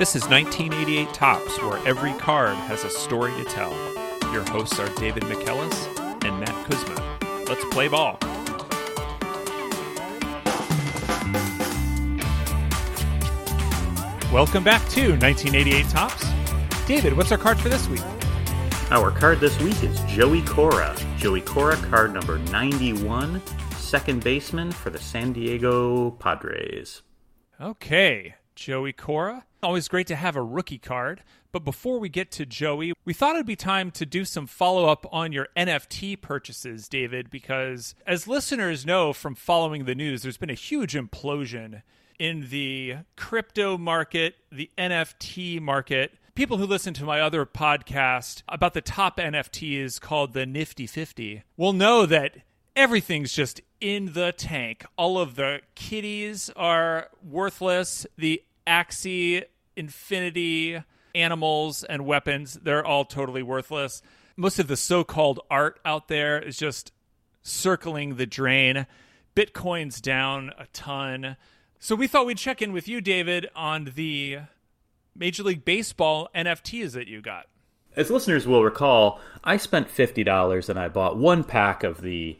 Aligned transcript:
This 0.00 0.16
is 0.16 0.26
1988 0.28 1.12
Topps, 1.12 1.60
where 1.60 1.76
every 1.86 2.14
card 2.14 2.56
has 2.56 2.84
a 2.84 2.88
story 2.88 3.34
to 3.34 3.44
tell. 3.44 3.70
Your 4.32 4.48
hosts 4.48 4.80
are 4.80 4.88
David 4.94 5.24
McKellis 5.24 6.24
and 6.24 6.40
Matt 6.40 6.64
Kuzma. 6.64 7.44
Let's 7.46 7.62
play 7.66 7.86
ball. 7.86 8.16
Welcome 14.32 14.64
back 14.64 14.88
to 14.88 15.10
1988 15.18 15.86
Topps. 15.90 16.24
David, 16.86 17.14
what's 17.14 17.30
our 17.30 17.36
card 17.36 17.60
for 17.60 17.68
this 17.68 17.86
week? 17.86 18.00
Our 18.90 19.10
card 19.10 19.38
this 19.38 19.60
week 19.60 19.84
is 19.84 20.00
Joey 20.04 20.40
Cora. 20.40 20.96
Joey 21.18 21.42
Cora, 21.42 21.76
card 21.76 22.14
number 22.14 22.38
91, 22.38 23.42
second 23.76 24.24
baseman 24.24 24.72
for 24.72 24.88
the 24.88 24.98
San 24.98 25.34
Diego 25.34 26.12
Padres. 26.12 27.02
Okay, 27.60 28.36
Joey 28.54 28.94
Cora. 28.94 29.44
Always 29.62 29.88
great 29.88 30.06
to 30.06 30.16
have 30.16 30.36
a 30.36 30.42
rookie 30.42 30.78
card. 30.78 31.22
But 31.52 31.64
before 31.64 31.98
we 31.98 32.08
get 32.08 32.30
to 32.32 32.46
Joey, 32.46 32.94
we 33.04 33.12
thought 33.12 33.34
it'd 33.34 33.46
be 33.46 33.56
time 33.56 33.90
to 33.92 34.06
do 34.06 34.24
some 34.24 34.46
follow 34.46 34.86
up 34.86 35.06
on 35.12 35.32
your 35.32 35.48
NFT 35.56 36.20
purchases, 36.20 36.88
David, 36.88 37.28
because 37.28 37.94
as 38.06 38.26
listeners 38.26 38.86
know 38.86 39.12
from 39.12 39.34
following 39.34 39.84
the 39.84 39.94
news, 39.94 40.22
there's 40.22 40.38
been 40.38 40.48
a 40.48 40.54
huge 40.54 40.94
implosion 40.94 41.82
in 42.18 42.48
the 42.50 42.96
crypto 43.16 43.76
market, 43.76 44.36
the 44.50 44.70
NFT 44.78 45.60
market. 45.60 46.14
People 46.34 46.58
who 46.58 46.66
listen 46.66 46.94
to 46.94 47.04
my 47.04 47.20
other 47.20 47.44
podcast 47.44 48.42
about 48.48 48.72
the 48.72 48.80
top 48.80 49.18
NFTs 49.18 50.00
called 50.00 50.32
the 50.32 50.46
Nifty 50.46 50.86
50 50.86 51.42
will 51.56 51.72
know 51.72 52.06
that 52.06 52.36
everything's 52.76 53.32
just 53.32 53.60
in 53.80 54.12
the 54.12 54.32
tank. 54.32 54.84
All 54.96 55.18
of 55.18 55.34
the 55.34 55.60
kitties 55.74 56.50
are 56.56 57.08
worthless. 57.22 58.06
The 58.16 58.42
Axie 58.70 59.42
Infinity 59.74 60.80
animals 61.12 61.82
and 61.82 62.06
weapons, 62.06 62.54
they're 62.62 62.86
all 62.86 63.04
totally 63.04 63.42
worthless. 63.42 64.00
Most 64.36 64.60
of 64.60 64.68
the 64.68 64.76
so 64.76 65.02
called 65.02 65.40
art 65.50 65.80
out 65.84 66.06
there 66.06 66.40
is 66.40 66.56
just 66.56 66.92
circling 67.42 68.14
the 68.14 68.26
drain. 68.26 68.86
Bitcoin's 69.34 70.00
down 70.00 70.52
a 70.56 70.66
ton. 70.72 71.36
So 71.80 71.96
we 71.96 72.06
thought 72.06 72.26
we'd 72.26 72.38
check 72.38 72.62
in 72.62 72.72
with 72.72 72.86
you, 72.86 73.00
David, 73.00 73.48
on 73.56 73.92
the 73.96 74.38
Major 75.16 75.42
League 75.42 75.64
Baseball 75.64 76.28
NFTs 76.34 76.92
that 76.92 77.08
you 77.08 77.20
got. 77.20 77.46
As 77.96 78.08
listeners 78.08 78.46
will 78.46 78.62
recall, 78.62 79.20
I 79.42 79.56
spent 79.56 79.88
$50 79.88 80.68
and 80.68 80.78
I 80.78 80.88
bought 80.88 81.16
one 81.16 81.42
pack 81.42 81.82
of 81.82 82.02
the 82.02 82.38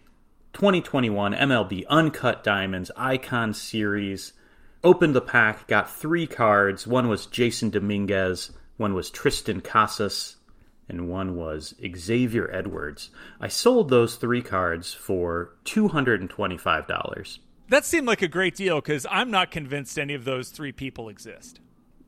2021 0.52 1.34
MLB 1.34 1.84
Uncut 1.88 2.44
Diamonds 2.44 2.90
Icon 2.96 3.52
Series. 3.52 4.32
Opened 4.82 5.14
the 5.14 5.20
pack, 5.20 5.66
got 5.66 5.90
three 5.90 6.26
cards. 6.26 6.86
One 6.86 7.08
was 7.08 7.26
Jasson 7.26 7.70
Dominguez, 7.70 8.52
one 8.78 8.94
was 8.94 9.10
Triston 9.10 9.62
Casas, 9.62 10.36
and 10.88 11.08
one 11.08 11.36
was 11.36 11.74
Xavier 11.96 12.50
Edwards. 12.50 13.10
I 13.40 13.48
sold 13.48 13.90
those 13.90 14.16
three 14.16 14.42
cards 14.42 14.94
for 14.94 15.52
$225. 15.66 17.38
That 17.68 17.84
seemed 17.84 18.06
like 18.06 18.22
a 18.22 18.28
great 18.28 18.56
deal 18.56 18.76
because 18.76 19.06
I'm 19.10 19.30
not 19.30 19.50
convinced 19.50 19.98
any 19.98 20.14
of 20.14 20.24
those 20.24 20.48
three 20.48 20.72
people 20.72 21.08
exist. 21.08 21.60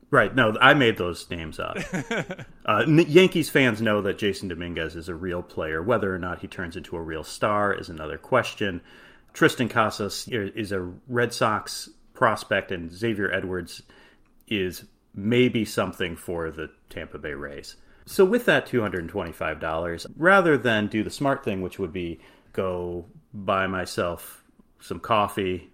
Right. 0.09 0.35
No, 0.35 0.55
I 0.59 0.73
made 0.73 0.97
those 0.97 1.27
names 1.29 1.59
up. 1.59 1.77
uh, 2.65 2.85
Yankees 2.87 3.49
fans 3.49 3.81
know 3.81 4.01
that 4.01 4.17
Jasson 4.17 4.49
Dominguez 4.49 4.95
is 4.95 5.09
a 5.09 5.15
real 5.15 5.41
player. 5.41 5.81
Whether 5.81 6.13
or 6.13 6.19
not 6.19 6.39
he 6.39 6.47
turns 6.47 6.75
into 6.75 6.97
a 6.97 7.01
real 7.01 7.23
star 7.23 7.73
is 7.73 7.89
another 7.89 8.17
question. 8.17 8.81
Triston 9.33 9.69
Casas 9.69 10.27
is 10.27 10.71
a 10.71 10.91
Red 11.07 11.33
Sox 11.33 11.89
prospect, 12.23 12.71
and 12.71 12.89
Xavier 12.89 13.29
Edwards 13.33 13.83
is 14.47 14.85
maybe 15.13 15.65
something 15.65 16.15
for 16.15 16.51
the 16.51 16.69
Tampa 16.89 17.17
Bay 17.17 17.33
Rays. 17.33 17.75
So, 18.05 18.23
with 18.23 18.45
that 18.45 18.65
$225, 18.65 20.07
rather 20.15 20.57
than 20.57 20.87
do 20.87 21.03
the 21.03 21.09
smart 21.09 21.43
thing, 21.43 21.61
which 21.61 21.79
would 21.79 21.91
be 21.91 22.21
go 22.53 23.07
buy 23.33 23.67
myself 23.67 24.41
some 24.79 25.01
coffee, 25.01 25.69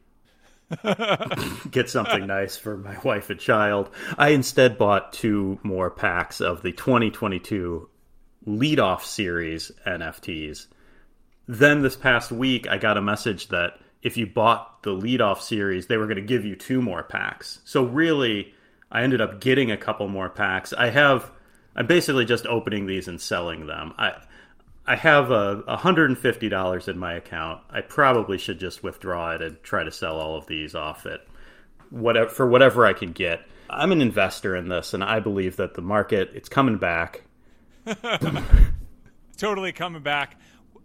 get 1.70 1.88
something 1.88 2.26
nice 2.26 2.58
for 2.58 2.78
my 2.78 2.98
wife 3.04 3.30
and 3.30 3.40
child. 3.40 3.92
I 4.18 4.30
instead 4.30 4.80
bought 4.80 5.14
two 5.14 5.60
more 5.62 5.92
packs 5.92 6.42
of 6.42 6.64
the 6.64 6.72
2022 6.72 7.88
leadoff 8.48 9.02
series 9.04 9.72
NFTs. 9.86 10.66
Then 11.48 11.84
this 11.84 11.96
past 11.96 12.32
week, 12.32 12.68
I 12.68 12.80
got 12.80 12.98
a 12.98 13.04
message 13.04 13.50
that 13.50 13.80
if 14.02 14.18
you 14.18 14.26
bought 14.26 14.84
the 14.84 14.92
leadoff 14.92 15.42
series, 15.42 15.88
they 15.88 15.98
were 15.98 16.06
going 16.06 16.16
to 16.18 16.22
give 16.22 16.46
you 16.46 16.56
two 16.56 16.82
more 16.82 17.04
packs. 17.04 17.60
So 17.66 17.84
really, 17.84 18.54
I 18.92 19.04
ended 19.04 19.22
up 19.22 19.42
getting 19.42 19.72
a 19.72 19.78
couple 19.78 20.08
more 20.08 20.30
packs. 20.30 20.74
I 20.74 20.90
have, 20.90 21.32
I'm 21.76 21.88
basically 21.88 22.26
just 22.26 22.46
opening 22.46 22.86
these 22.86 23.08
and 23.08 23.20
selling 23.20 23.68
them. 23.68 23.94
I 23.98 24.22
I 24.88 24.96
have 24.96 25.30
a 25.30 25.62
$150 25.68 26.88
in 26.88 26.98
my 26.98 27.14
account. 27.14 27.62
I 27.70 27.82
probably 27.82 28.40
should 28.40 28.60
just 28.60 28.82
withdraw 28.82 29.36
it 29.36 29.42
and 29.44 29.62
try 29.62 29.84
to 29.84 29.92
sell 29.92 30.20
all 30.20 30.36
of 30.36 30.48
these 30.48 30.74
off 30.74 31.06
it 31.06 31.28
whatever 31.90 32.30
for 32.30 32.48
whatever 32.48 32.86
I 32.86 32.94
can 32.94 33.12
get. 33.12 33.42
I'm 33.70 33.92
an 33.92 34.02
investor 34.02 34.56
in 34.56 34.70
this 34.70 34.94
and 34.94 35.04
I 35.04 35.20
believe 35.20 35.58
that 35.58 35.76
the 35.76 35.82
market 35.82 36.32
it's 36.34 36.50
coming 36.50 36.78
back. 36.78 37.24
totally 39.38 39.72
coming 39.72 40.02
back. 40.02 40.38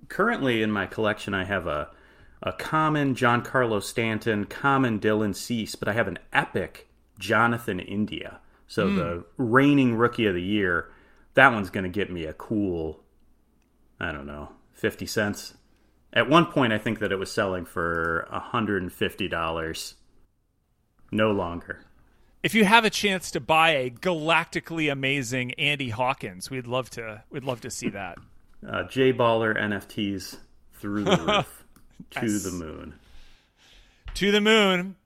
Currently 0.09 0.63
in 0.63 0.71
my 0.71 0.87
collection 0.87 1.35
I 1.35 1.45
have 1.45 1.67
a 1.67 1.91
a 2.43 2.53
common 2.53 3.15
John 3.15 3.43
Giancarlo 3.43 3.83
Stanton, 3.83 4.45
common 4.45 5.01
Dylan 5.01 5.35
Cease, 5.35 5.75
but 5.75 5.89
I 5.89 5.93
have 5.93 6.09
an 6.09 6.19
epic 6.33 6.89
Jonathan 7.19 7.81
India. 7.81 8.41
So 8.67 8.89
mm. 8.89 8.97
the 8.97 9.25
reigning 9.37 9.97
rookie 9.97 10.27
of 10.27 10.35
the 10.35 10.43
year, 10.43 10.91
that 11.35 11.53
one's 11.53 11.71
going 11.71 11.85
to 11.85 11.91
get 11.91 12.11
me 12.11 12.25
a 12.25 12.33
cool 12.33 13.05
I 14.01 14.13
don't 14.13 14.27
know, 14.27 14.51
50 14.73 15.07
cents. 15.07 15.55
At 16.13 16.29
one 16.29 16.47
point, 16.47 16.73
I 16.73 16.79
think 16.79 16.99
that 17.01 17.13
it 17.13 17.17
was 17.17 17.31
selling 17.31 17.65
for 17.65 18.29
$150. 18.33 19.95
No 21.11 21.31
longer. 21.33 21.81
If 22.43 22.55
you 22.55 22.65
have 22.65 22.85
a 22.85 22.91
chance 22.91 23.31
to 23.33 23.41
buy 23.41 23.71
a 23.71 23.91
galactically 23.91 24.93
amazing 24.93 25.53
Andy 25.53 25.89
Hawkins, 25.89 26.51
we'd 26.51 26.67
love 26.67 26.91
to. 26.91 27.25
We'd 27.31 27.45
love 27.45 27.63
to 27.63 27.71
see 27.71 27.89
that. 27.91 28.19
Uh, 28.67 28.85
J 28.85 29.13
Baller 29.13 29.59
NFTs 29.59 30.37
through 30.75 31.05
the 31.05 31.17
roof 31.27 31.64
to 32.11 32.27
yes. 32.27 32.43
the 32.43 32.51
moon. 32.53 32.95
To 34.15 34.31
the 34.31 34.41
moon. 34.41 34.97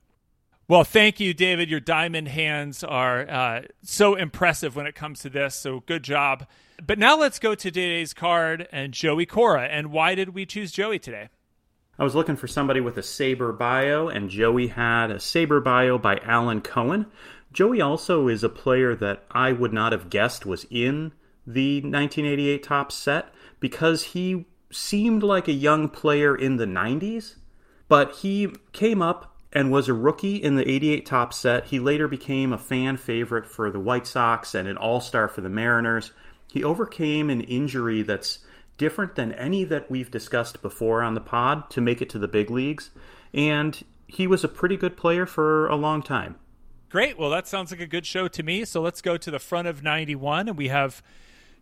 Well, 0.67 0.83
thank 0.83 1.19
you, 1.19 1.33
David. 1.33 1.69
Your 1.69 1.79
diamond 1.79 2.27
hands 2.27 2.83
are 2.83 3.27
uh, 3.27 3.61
so 3.83 4.13
impressive 4.13 4.75
when 4.75 4.85
it 4.85 4.93
comes 4.93 5.21
to 5.21 5.29
this. 5.29 5.55
So 5.55 5.79
good 5.87 6.03
job. 6.03 6.45
But 6.85 6.99
now 6.99 7.17
let's 7.17 7.39
go 7.39 7.55
to 7.55 7.71
today's 7.71 8.13
card 8.13 8.67
and 8.71 8.93
Joey 8.93 9.25
Cora. 9.25 9.63
And 9.63 9.91
why 9.91 10.13
did 10.13 10.29
we 10.29 10.45
choose 10.45 10.71
Joey 10.71 10.99
today? 10.99 11.29
I 11.97 12.03
was 12.03 12.15
looking 12.15 12.37
for 12.37 12.47
somebody 12.47 12.79
with 12.79 12.97
a 12.97 13.01
SABR 13.01 13.57
bio, 13.57 14.07
and 14.07 14.29
Joey 14.29 14.67
had 14.67 15.11
a 15.11 15.15
SABR 15.15 15.61
bio 15.63 15.97
by 15.97 16.17
Alan 16.23 16.61
Cohen. 16.61 17.07
Joey 17.51 17.81
also 17.81 18.27
is 18.27 18.43
a 18.43 18.47
player 18.47 18.95
that 18.95 19.25
I 19.31 19.51
would 19.51 19.73
not 19.73 19.91
have 19.91 20.09
guessed 20.09 20.45
was 20.45 20.65
in 20.69 21.13
the 21.45 21.81
1988 21.81 22.63
Topps 22.63 22.95
set 22.95 23.33
because 23.59 24.03
he 24.03 24.45
seemed 24.71 25.23
like 25.23 25.47
a 25.47 25.53
young 25.53 25.89
player 25.89 26.35
in 26.35 26.57
the 26.57 26.65
90s, 26.65 27.35
but 27.87 28.17
he 28.17 28.53
came 28.71 29.01
up 29.01 29.35
and 29.51 29.71
was 29.71 29.89
a 29.89 29.93
rookie 29.93 30.35
in 30.35 30.55
the 30.55 30.69
88 30.69 31.05
Topps 31.05 31.37
set. 31.37 31.65
He 31.65 31.79
later 31.79 32.07
became 32.07 32.53
a 32.53 32.57
fan 32.57 32.97
favorite 32.97 33.47
for 33.47 33.71
the 33.71 33.79
White 33.79 34.05
Sox 34.05 34.53
and 34.53 34.67
an 34.67 34.77
all 34.77 35.01
star 35.01 35.27
for 35.27 35.41
the 35.41 35.49
Mariners. 35.49 36.11
He 36.51 36.63
overcame 36.63 37.29
an 37.29 37.41
injury 37.41 38.03
that's 38.03 38.39
different 38.77 39.15
than 39.15 39.33
any 39.33 39.63
that 39.65 39.89
we've 39.89 40.11
discussed 40.11 40.61
before 40.61 41.01
on 41.03 41.13
the 41.13 41.21
pod 41.21 41.69
to 41.71 41.81
make 41.81 42.01
it 42.01 42.09
to 42.11 42.19
the 42.19 42.27
big 42.27 42.49
leagues. 42.49 42.91
And 43.33 43.83
he 44.07 44.27
was 44.27 44.43
a 44.43 44.47
pretty 44.47 44.77
good 44.77 44.95
player 44.97 45.25
for 45.25 45.67
a 45.67 45.75
long 45.75 46.01
time. 46.01 46.35
Great. 46.89 47.19
Well, 47.19 47.29
that 47.29 47.47
sounds 47.47 47.71
like 47.71 47.81
a 47.81 47.87
good 47.87 48.05
show 48.05 48.27
to 48.27 48.41
me. 48.41 48.65
So 48.65 48.81
let's 48.81 49.01
go 49.01 49.17
to 49.17 49.29
the 49.29 49.37
front 49.37 49.67
of 49.67 49.83
91. 49.83 50.47
And 50.47 50.57
we 50.57 50.69
have 50.69 51.03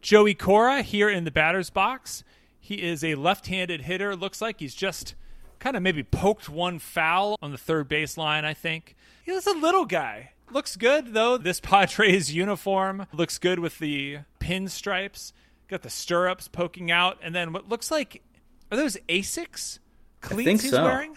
Joey 0.01 0.33
Cora 0.33 0.81
here 0.81 1.09
in 1.09 1.25
the 1.25 1.31
batter's 1.31 1.69
box. 1.69 2.23
He 2.67 2.83
is 2.83 3.01
a 3.01 3.15
left 3.15 3.47
handed 3.47 3.83
hitter. 3.83 4.13
Looks 4.13 4.41
like 4.41 4.59
he's 4.59 4.75
just 4.75 5.15
kind 5.57 5.77
of 5.77 5.81
maybe 5.81 6.03
poked 6.03 6.49
one 6.49 6.79
foul 6.79 7.37
on 7.41 7.53
the 7.53 7.57
third 7.57 7.87
baseline, 7.87 8.43
I 8.43 8.53
think. 8.53 8.97
He's 9.23 9.47
a 9.47 9.53
little 9.53 9.85
guy. 9.85 10.31
Looks 10.51 10.75
good 10.75 11.13
though. 11.13 11.37
This 11.37 11.61
Padres 11.61 12.33
uniform 12.35 13.07
looks 13.13 13.37
good 13.37 13.59
with 13.59 13.79
the 13.79 14.17
pinstripes. 14.41 15.31
Got 15.69 15.83
the 15.83 15.89
stirrups 15.89 16.49
poking 16.49 16.91
out, 16.91 17.17
and 17.23 17.33
then 17.33 17.53
what 17.53 17.69
looks 17.69 17.89
like 17.89 18.21
are 18.69 18.75
those 18.75 18.97
Asics 19.07 19.79
cleats 20.19 20.63
he's 20.63 20.71
so. 20.71 20.83
wearing? 20.83 21.15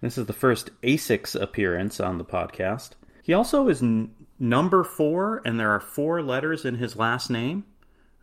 This 0.00 0.18
is 0.18 0.26
the 0.26 0.32
first 0.32 0.70
Asics 0.82 1.40
appearance 1.40 2.00
on 2.00 2.18
the 2.18 2.24
podcast. 2.24 2.90
He 3.22 3.32
also 3.32 3.68
is 3.68 3.80
n- 3.80 4.12
number 4.40 4.82
four, 4.82 5.40
and 5.44 5.60
there 5.60 5.70
are 5.70 5.78
four 5.78 6.20
letters 6.20 6.64
in 6.64 6.74
his 6.74 6.96
last 6.96 7.30
name. 7.30 7.64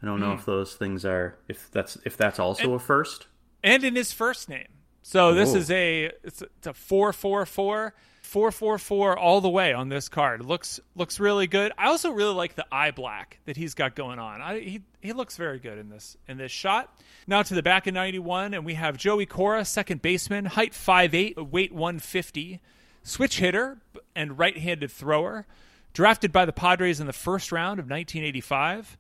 I 0.02 0.06
don't 0.06 0.20
know 0.20 0.32
mm. 0.32 0.40
if 0.40 0.46
those 0.46 0.76
things 0.76 1.06
are 1.06 1.38
if 1.48 1.72
that's 1.72 1.98
if 2.06 2.18
that's 2.18 2.40
also 2.40 2.64
and, 2.64 2.74
a 2.74 2.80
first. 2.80 3.28
And 3.64 3.84
in 3.84 3.96
his 3.96 4.12
first 4.12 4.50
name. 4.50 4.68
So 5.02 5.34
this 5.34 5.54
is 5.54 5.72
a 5.72 6.12
it's, 6.24 6.42
a 6.42 6.46
it's 6.58 6.68
a 6.68 6.74
four 6.74 7.14
four 7.14 7.46
four 7.46 7.94
Four 8.28 8.52
four 8.52 8.78
four 8.78 9.18
all 9.18 9.40
the 9.40 9.48
way 9.48 9.72
on 9.72 9.88
this 9.88 10.10
card. 10.10 10.44
Looks 10.44 10.82
looks 10.98 11.18
really 11.18 11.48
good. 11.48 11.72
I 11.78 11.88
also 11.88 12.12
really 12.12 12.34
like 12.34 12.56
the 12.56 12.66
eye 12.70 12.92
black 12.92 13.40
that 13.46 13.56
he's 13.56 13.74
got 13.74 13.96
going 13.96 14.20
on. 14.20 14.42
I, 14.42 14.60
he 14.60 14.82
he 15.02 15.14
looks 15.14 15.38
very 15.38 15.60
good 15.60 15.78
in 15.78 15.88
this 15.88 16.18
in 16.28 16.38
this 16.38 16.52
shot. 16.52 16.94
Now 17.26 17.42
to 17.42 17.54
the 17.54 17.64
back 17.64 17.88
of 17.88 17.94
ninety 17.94 18.20
one, 18.20 18.54
and 18.54 18.66
we 18.66 18.74
have 18.74 18.98
Joey 18.98 19.26
Cora, 19.26 19.64
second 19.64 20.02
baseman, 20.02 20.44
height 20.44 20.74
5'8", 20.74 21.50
weight 21.50 21.72
one 21.72 22.00
fifty, 22.00 22.60
switch 23.02 23.40
hitter 23.40 23.78
and 24.14 24.38
right 24.38 24.58
handed 24.58 24.92
thrower, 24.92 25.48
drafted 25.94 26.34
by 26.34 26.44
the 26.44 26.52
Padres 26.52 27.00
in 27.00 27.08
the 27.08 27.14
first 27.14 27.54
round 27.54 27.80
of 27.80 27.88
nineteen 27.88 28.26
eighty 28.26 28.42
five, 28.42 28.98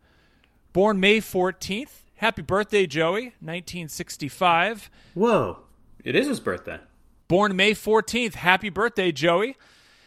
born 0.73 0.99
May 0.99 1.19
fourteenth. 1.19 2.03
Happy 2.15 2.41
birthday, 2.41 2.85
Joey, 2.85 3.33
nineteen 3.41 3.89
sixty 3.89 4.27
five. 4.27 4.89
Whoa, 5.13 5.59
it 6.03 6.15
is 6.15 6.27
his 6.27 6.39
birthday. 6.39 6.79
Born 7.27 7.57
May 7.57 7.73
14th. 7.73 8.35
Happy 8.35 8.69
birthday, 8.69 9.11
Joey, 9.11 9.57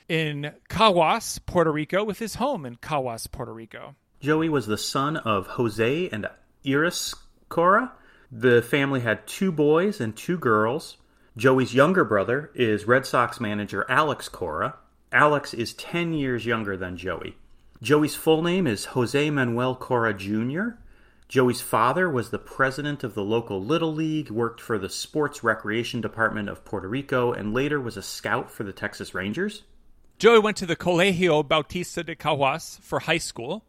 in 0.09 0.55
Caguas, 0.71 1.39
Puerto 1.45 1.71
Rico, 1.71 2.03
with 2.03 2.19
his 2.19 2.37
home 2.37 2.65
in 2.65 2.77
Caguas, 2.77 3.31
Puerto 3.31 3.53
Rico. 3.53 3.95
Joey 4.21 4.49
was 4.49 4.67
the 4.67 4.79
son 4.79 5.19
of 5.19 5.47
Jose 5.47 6.09
and 6.11 6.27
Iris 6.67 7.15
Cora. 7.51 7.93
The 8.33 8.63
family 8.63 9.01
had 9.01 9.27
two 9.27 9.53
boys 9.53 10.01
and 10.01 10.17
two 10.17 10.39
girls. 10.39 10.97
Joey's 11.37 11.75
younger 11.75 12.05
brother 12.05 12.51
is 12.55 12.87
Red 12.87 13.05
Sox 13.05 13.39
manager 13.39 13.85
Alex 13.89 14.29
Cora. 14.29 14.77
Alex 15.13 15.53
is 15.53 15.75
10 15.75 16.15
years 16.15 16.47
younger 16.47 16.77
than 16.77 16.97
Joey. 16.97 17.37
Joey's 17.83 18.15
full 18.15 18.43
name 18.43 18.67
is 18.67 18.87
Jose 18.87 19.31
Manuel 19.31 19.75
Cora 19.75 20.13
Jr. 20.13 20.73
Joey's 21.29 21.63
father 21.63 22.11
was 22.11 22.29
the 22.29 22.39
president 22.39 23.03
of 23.03 23.15
the 23.15 23.25
local 23.25 23.65
Little 23.65 23.95
League, 23.95 24.29
worked 24.31 24.61
for 24.61 24.77
the 24.77 24.91
Sports 24.91 25.43
Recreation 25.43 26.03
Department 26.03 26.51
of 26.51 26.63
Puerto 26.67 26.87
Rico, 26.87 27.33
and 27.33 27.55
later 27.55 27.81
was 27.81 27.97
a 27.97 28.03
scout 28.03 28.51
for 28.51 28.65
the 28.65 28.75
Texas 28.75 29.15
Rangers. 29.15 29.63
Joey 30.19 30.41
went 30.41 30.59
to 30.59 30.67
the 30.67 30.77
Colegio 30.77 31.43
Bautista 31.43 32.05
de 32.05 32.15
Caguas 32.15 32.79
for 32.83 33.01
high 33.01 33.17
school, 33.17 33.65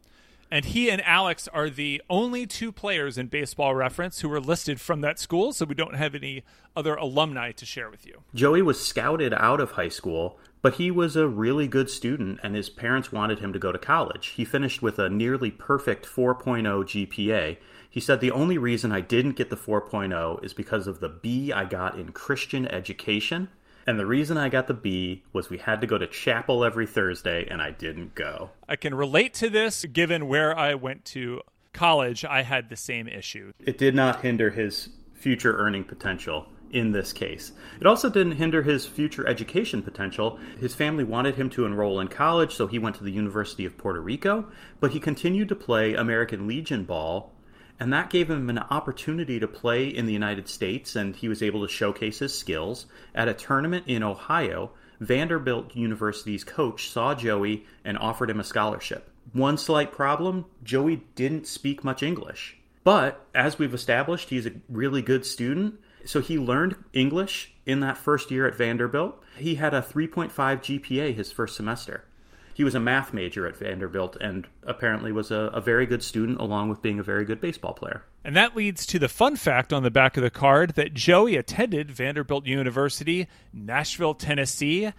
and 0.51 0.65
he 0.65 0.91
and 0.91 1.01
Alex 1.05 1.47
are 1.47 1.69
the 1.69 2.01
only 2.09 2.45
two 2.45 2.73
players 2.73 3.17
in 3.17 3.27
baseball 3.27 3.73
reference 3.73 4.19
who 4.19 4.27
were 4.27 4.41
listed 4.41 4.81
from 4.81 4.99
that 4.99 5.19
school, 5.19 5.53
so 5.53 5.63
we 5.63 5.73
don't 5.73 5.95
have 5.95 6.15
any 6.15 6.43
other 6.75 6.95
alumni 6.95 7.53
to 7.53 7.65
share 7.65 7.89
with 7.89 8.05
you. 8.05 8.23
Joey 8.35 8.61
was 8.61 8.85
scouted 8.85 9.33
out 9.33 9.61
of 9.61 9.71
high 9.71 9.87
school, 9.87 10.37
but 10.61 10.75
he 10.75 10.91
was 10.91 11.15
a 11.15 11.27
really 11.27 11.67
good 11.67 11.89
student, 11.89 12.39
and 12.43 12.55
his 12.55 12.69
parents 12.69 13.11
wanted 13.11 13.39
him 13.39 13.51
to 13.53 13.59
go 13.59 13.71
to 13.71 13.79
college. 13.79 14.27
He 14.27 14.45
finished 14.45 14.81
with 14.81 14.99
a 14.99 15.09
nearly 15.09 15.51
perfect 15.51 16.05
4.0 16.05 16.63
GPA. 16.63 17.57
He 17.89 17.99
said, 17.99 18.19
The 18.19 18.31
only 18.31 18.57
reason 18.57 18.91
I 18.91 19.01
didn't 19.01 19.35
get 19.35 19.49
the 19.49 19.57
4.0 19.57 20.43
is 20.43 20.53
because 20.53 20.87
of 20.87 20.99
the 20.99 21.09
B 21.09 21.51
I 21.51 21.65
got 21.65 21.97
in 21.97 22.11
Christian 22.11 22.67
education. 22.67 23.49
And 23.87 23.99
the 23.99 24.05
reason 24.05 24.37
I 24.37 24.49
got 24.49 24.67
the 24.67 24.75
B 24.75 25.23
was 25.33 25.49
we 25.49 25.57
had 25.57 25.81
to 25.81 25.87
go 25.87 25.97
to 25.97 26.05
chapel 26.05 26.63
every 26.63 26.85
Thursday, 26.85 27.47
and 27.49 27.61
I 27.61 27.71
didn't 27.71 28.13
go. 28.13 28.51
I 28.69 28.75
can 28.75 28.93
relate 28.93 29.33
to 29.35 29.49
this 29.49 29.85
given 29.85 30.27
where 30.27 30.57
I 30.57 30.75
went 30.75 31.05
to 31.05 31.41
college. 31.73 32.23
I 32.23 32.43
had 32.43 32.69
the 32.69 32.75
same 32.75 33.07
issue. 33.07 33.53
It 33.59 33.79
did 33.79 33.95
not 33.95 34.21
hinder 34.21 34.51
his 34.51 34.89
future 35.13 35.57
earning 35.57 35.83
potential 35.83 36.47
in 36.73 36.91
this 36.91 37.13
case. 37.13 37.51
It 37.79 37.87
also 37.87 38.09
didn't 38.09 38.33
hinder 38.33 38.63
his 38.63 38.85
future 38.85 39.27
education 39.27 39.81
potential. 39.81 40.39
His 40.59 40.75
family 40.75 41.03
wanted 41.03 41.35
him 41.35 41.49
to 41.51 41.65
enroll 41.65 41.99
in 41.99 42.07
college, 42.07 42.55
so 42.55 42.67
he 42.67 42.79
went 42.79 42.95
to 42.97 43.03
the 43.03 43.11
University 43.11 43.65
of 43.65 43.77
Puerto 43.77 44.01
Rico, 44.01 44.47
but 44.79 44.91
he 44.91 44.99
continued 44.99 45.49
to 45.49 45.55
play 45.55 45.93
American 45.93 46.47
Legion 46.47 46.83
ball, 46.83 47.33
and 47.79 47.91
that 47.91 48.09
gave 48.09 48.29
him 48.29 48.49
an 48.49 48.59
opportunity 48.59 49.39
to 49.39 49.47
play 49.47 49.87
in 49.87 50.05
the 50.05 50.13
United 50.13 50.47
States, 50.47 50.95
and 50.95 51.15
he 51.15 51.27
was 51.27 51.41
able 51.41 51.61
to 51.61 51.67
showcase 51.67 52.19
his 52.19 52.37
skills. 52.37 52.85
At 53.15 53.27
a 53.27 53.33
tournament 53.33 53.85
in 53.87 54.03
Ohio, 54.03 54.71
Vanderbilt 54.99 55.75
University's 55.75 56.43
coach 56.43 56.89
saw 56.89 57.15
Joey 57.15 57.65
and 57.83 57.97
offered 57.97 58.29
him 58.29 58.39
a 58.39 58.43
scholarship. 58.43 59.09
One 59.33 59.57
slight 59.57 59.91
problem 59.91 60.45
Joey 60.63 61.03
didn't 61.15 61.47
speak 61.47 61.83
much 61.83 62.03
English. 62.03 62.57
But 62.83 63.25
as 63.33 63.59
we've 63.59 63.73
established, 63.73 64.29
he's 64.29 64.45
a 64.45 64.53
really 64.69 65.01
good 65.01 65.25
student 65.25 65.79
so 66.05 66.21
he 66.21 66.37
learned 66.37 66.75
English 66.93 67.53
in 67.65 67.79
that 67.81 67.97
first 67.97 68.31
year 68.31 68.47
at 68.47 68.55
Vanderbilt. 68.55 69.21
He 69.37 69.55
had 69.55 69.73
a 69.73 69.81
3.5 69.81 70.31
GPA 70.31 71.15
his 71.15 71.31
first 71.31 71.55
semester. 71.55 72.05
He 72.53 72.63
was 72.63 72.75
a 72.75 72.79
math 72.79 73.13
major 73.13 73.47
at 73.47 73.55
Vanderbilt 73.55 74.17
and 74.19 74.47
apparently 74.63 75.11
was 75.11 75.31
a, 75.31 75.49
a, 75.53 75.61
very 75.61 75.85
good 75.85 76.03
student, 76.03 76.39
along 76.39 76.69
with 76.69 76.81
being 76.81 76.99
a 76.99 77.03
very 77.03 77.25
good 77.25 77.39
baseball 77.39 77.73
player. 77.73 78.03
And 78.23 78.35
that 78.35 78.55
leads 78.55 78.85
to 78.87 78.99
the 78.99 79.07
fun 79.07 79.35
fact 79.35 79.71
on 79.71 79.83
the 79.83 79.89
back 79.89 80.17
of 80.17 80.23
the 80.23 80.29
card 80.29 80.75
that 80.75 80.93
Joey 80.93 81.37
attended 81.37 81.89
Vanderbilt 81.89 82.45
University, 82.45 83.27
Nashville, 83.53 84.13
Tennessee, 84.13 84.91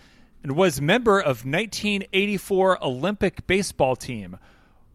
and 0.43 0.53
was 0.57 0.81
member 0.81 1.21
of 1.21 1.45
1984 1.45 2.83
Olympic 2.83 3.47
baseball 3.47 3.97
team. 3.97 4.39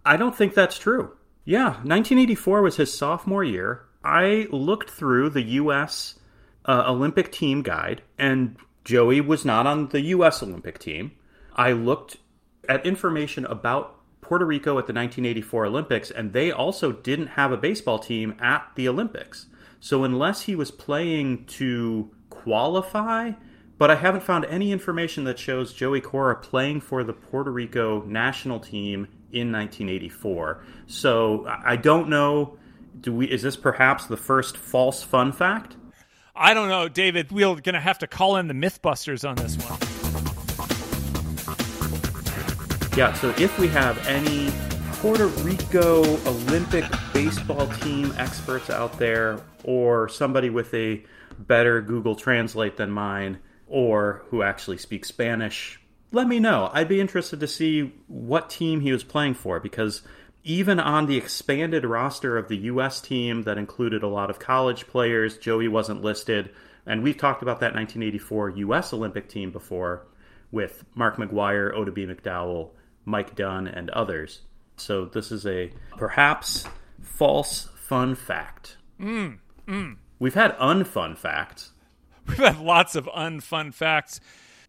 I 0.06 0.18
don't 0.18 0.36
think 0.36 0.53
that's 0.53 0.77
true. 0.77 1.15
Yeah, 1.45 1.68
1984 1.68 2.62
was 2.62 2.75
his 2.75 2.94
sophomore 2.94 3.44
year. 3.44 3.87
I 4.07 4.48
looked 4.51 4.89
through 4.89 5.31
the 5.31 5.42
U.S. 5.42 6.15
Uh, 6.63 6.86
Olympic 6.88 7.30
team 7.30 7.62
guide, 7.62 8.01
and 8.18 8.56
Joey 8.86 9.19
was 9.19 9.44
not 9.44 9.68
on 9.68 9.89
the 9.89 10.00
U.S. 10.15 10.42
Olympic 10.42 10.80
team. 10.80 11.12
I 11.54 11.74
looked 11.74 12.15
at 12.69 12.86
information 12.86 13.45
about 13.45 13.95
Puerto 14.21 14.45
Rico 14.45 14.71
at 14.80 14.88
the 14.88 14.94
1984 14.94 15.65
Olympics, 15.65 16.09
and 16.09 16.31
they 16.31 16.54
also 16.54 16.94
didn't 16.94 17.27
have 17.27 17.51
a 17.51 17.57
baseball 17.57 18.00
team 18.00 18.36
at 18.39 18.65
the 18.75 18.88
Olympics. 18.88 19.48
So, 19.81 20.06
unless 20.06 20.44
he 20.44 20.56
was 20.56 20.71
playing 20.71 21.45
to 21.57 22.10
qualify, 22.30 23.31
but 23.77 23.92
I 23.92 23.95
haven't 23.95 24.24
found 24.24 24.45
any 24.45 24.71
information 24.71 25.25
that 25.25 25.38
shows 25.38 25.74
Joey 25.74 26.00
Cora 26.00 26.38
playing 26.38 26.80
for 26.80 27.03
the 27.03 27.13
Puerto 27.13 27.51
Rico 27.51 28.03
national 28.03 28.62
team 28.62 29.10
in 29.33 29.51
1984. 29.51 30.63
So, 30.88 31.45
I 31.45 31.75
don't 31.75 32.07
know 32.07 32.57
do 33.01 33.13
we 33.13 33.27
is 33.27 33.41
this 33.41 33.55
perhaps 33.55 34.05
the 34.07 34.17
first 34.17 34.57
false 34.57 35.03
fun 35.03 35.31
fact? 35.31 35.75
I 36.35 36.53
don't 36.53 36.69
know, 36.69 36.88
David. 36.88 37.31
We're 37.31 37.55
going 37.55 37.73
to 37.73 37.79
have 37.79 37.99
to 37.99 38.07
call 38.07 38.38
in 38.38 38.47
the 38.47 38.53
Mythbusters 38.53 39.27
on 39.27 39.35
this 39.35 39.57
one. 39.57 39.79
Yeah, 42.95 43.13
so 43.13 43.29
if 43.38 43.57
we 43.59 43.67
have 43.69 44.05
any 44.07 44.51
Puerto 44.94 45.27
Rico 45.27 46.03
Olympic 46.27 46.85
baseball 47.13 47.67
team 47.67 48.13
experts 48.17 48.69
out 48.69 48.97
there, 48.97 49.39
or 49.63 50.09
somebody 50.09 50.50
with 50.50 50.73
a 50.73 51.03
better 51.39 51.81
Google 51.81 52.15
Translate 52.15 52.77
than 52.77 52.91
mine, 52.91 53.39
or 53.67 54.23
who 54.29 54.41
actually 54.41 54.77
speaks 54.77 55.07
Spanish, 55.07 55.79
let 56.11 56.27
me 56.27 56.39
know. 56.39 56.69
I'd 56.73 56.88
be 56.88 57.01
interested 57.01 57.39
to 57.39 57.47
see 57.47 57.93
what 58.07 58.50
team 58.50 58.81
he 58.81 58.91
was 58.91 59.03
playing 59.03 59.36
for 59.36 59.60
because 59.60 60.01
even 60.48 60.80
on 60.80 61.08
the 61.08 61.18
expanded 61.18 61.84
roster 61.84 62.38
of 62.38 62.48
the 62.48 62.56
U.S. 62.58 63.01
team 63.01 63.44
that 63.44 63.58
included 63.58 64.01
a 64.01 64.08
lot 64.08 64.30
of 64.30 64.39
college 64.39 64.88
players, 64.88 65.38
Joey 65.38 65.68
wasn't 65.68 66.01
listed. 66.01 66.51
And 66.86 67.04
we've 67.04 67.18
talked 67.18 67.42
about 67.42 67.60
that 67.60 67.75
1984 67.75 68.51
U.S. 68.51 68.94
Olympic 68.94 69.27
team 69.27 69.51
before 69.51 70.08
with 70.50 70.86
Mark 70.96 71.18
McGwire, 71.18 71.75
Oddibe 71.75 72.08
McDowell, 72.10 72.70
Mike 73.04 73.36
Dunne, 73.36 73.68
and 73.68 73.89
others. 73.89 74.39
So 74.77 75.06
this 75.06 75.34
is 75.34 75.46
a 75.46 75.70
perhaps 75.98 76.66
false 77.01 77.68
fun 77.75 78.16
fact. 78.16 78.77
Mm, 79.01 79.39
mm. 79.68 79.98
We've 80.18 80.34
had 80.34 80.58
unfun 80.60 81.18
facts. 81.18 81.74
We've 82.27 82.38
had 82.38 82.60
lots 82.60 82.96
of 82.96 83.06
unfun 83.08 83.74
facts, 83.74 84.22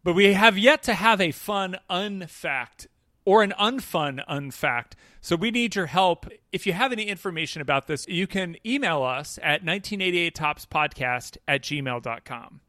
but 0.03 0.15
we 0.15 0.33
have 0.33 0.59
yet 0.59 0.83
to 0.85 0.95
have 0.95 1.21
a 1.21 1.31
fun 1.31 1.77
unfact 1.89 2.89
or 3.29 3.43
an 3.43 3.53
unfun 3.61 4.25
unfact. 4.27 4.93
So 5.21 5.37
we 5.37 5.51
need 5.51 5.77
your 5.77 5.85
help. 5.85 6.27
If 6.51 6.67
you 6.67 6.73
have 6.73 6.93
any 6.93 7.03
information 7.03 7.61
about 7.61 7.87
this, 7.87 8.09
you 8.09 8.27
can 8.27 8.57
email 8.65 9.03
us 9.03 9.39
at 9.43 9.63
1988topspodcast 9.63 11.37
at 11.47 11.61
gmail.com. 11.61 12.61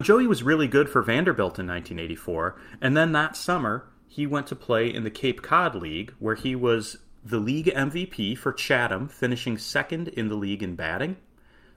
Joey 0.00 0.28
was 0.28 0.44
really 0.44 0.68
good 0.68 0.88
for 0.88 1.02
Vanderbilt 1.02 1.58
in 1.58 1.66
1984, 1.66 2.56
and 2.80 2.96
then 2.96 3.10
that 3.12 3.34
summer 3.34 3.88
he 4.06 4.28
went 4.28 4.46
to 4.46 4.54
play 4.54 4.94
in 4.94 5.02
the 5.02 5.10
Cape 5.10 5.42
Cod 5.42 5.74
League, 5.74 6.14
where 6.20 6.36
he 6.36 6.54
was 6.54 6.98
the 7.24 7.40
league 7.40 7.66
MVP 7.66 8.38
for 8.38 8.52
Chatham, 8.52 9.08
finishing 9.08 9.58
second 9.58 10.06
in 10.06 10.28
the 10.28 10.36
league 10.36 10.62
in 10.62 10.76
batting. 10.76 11.16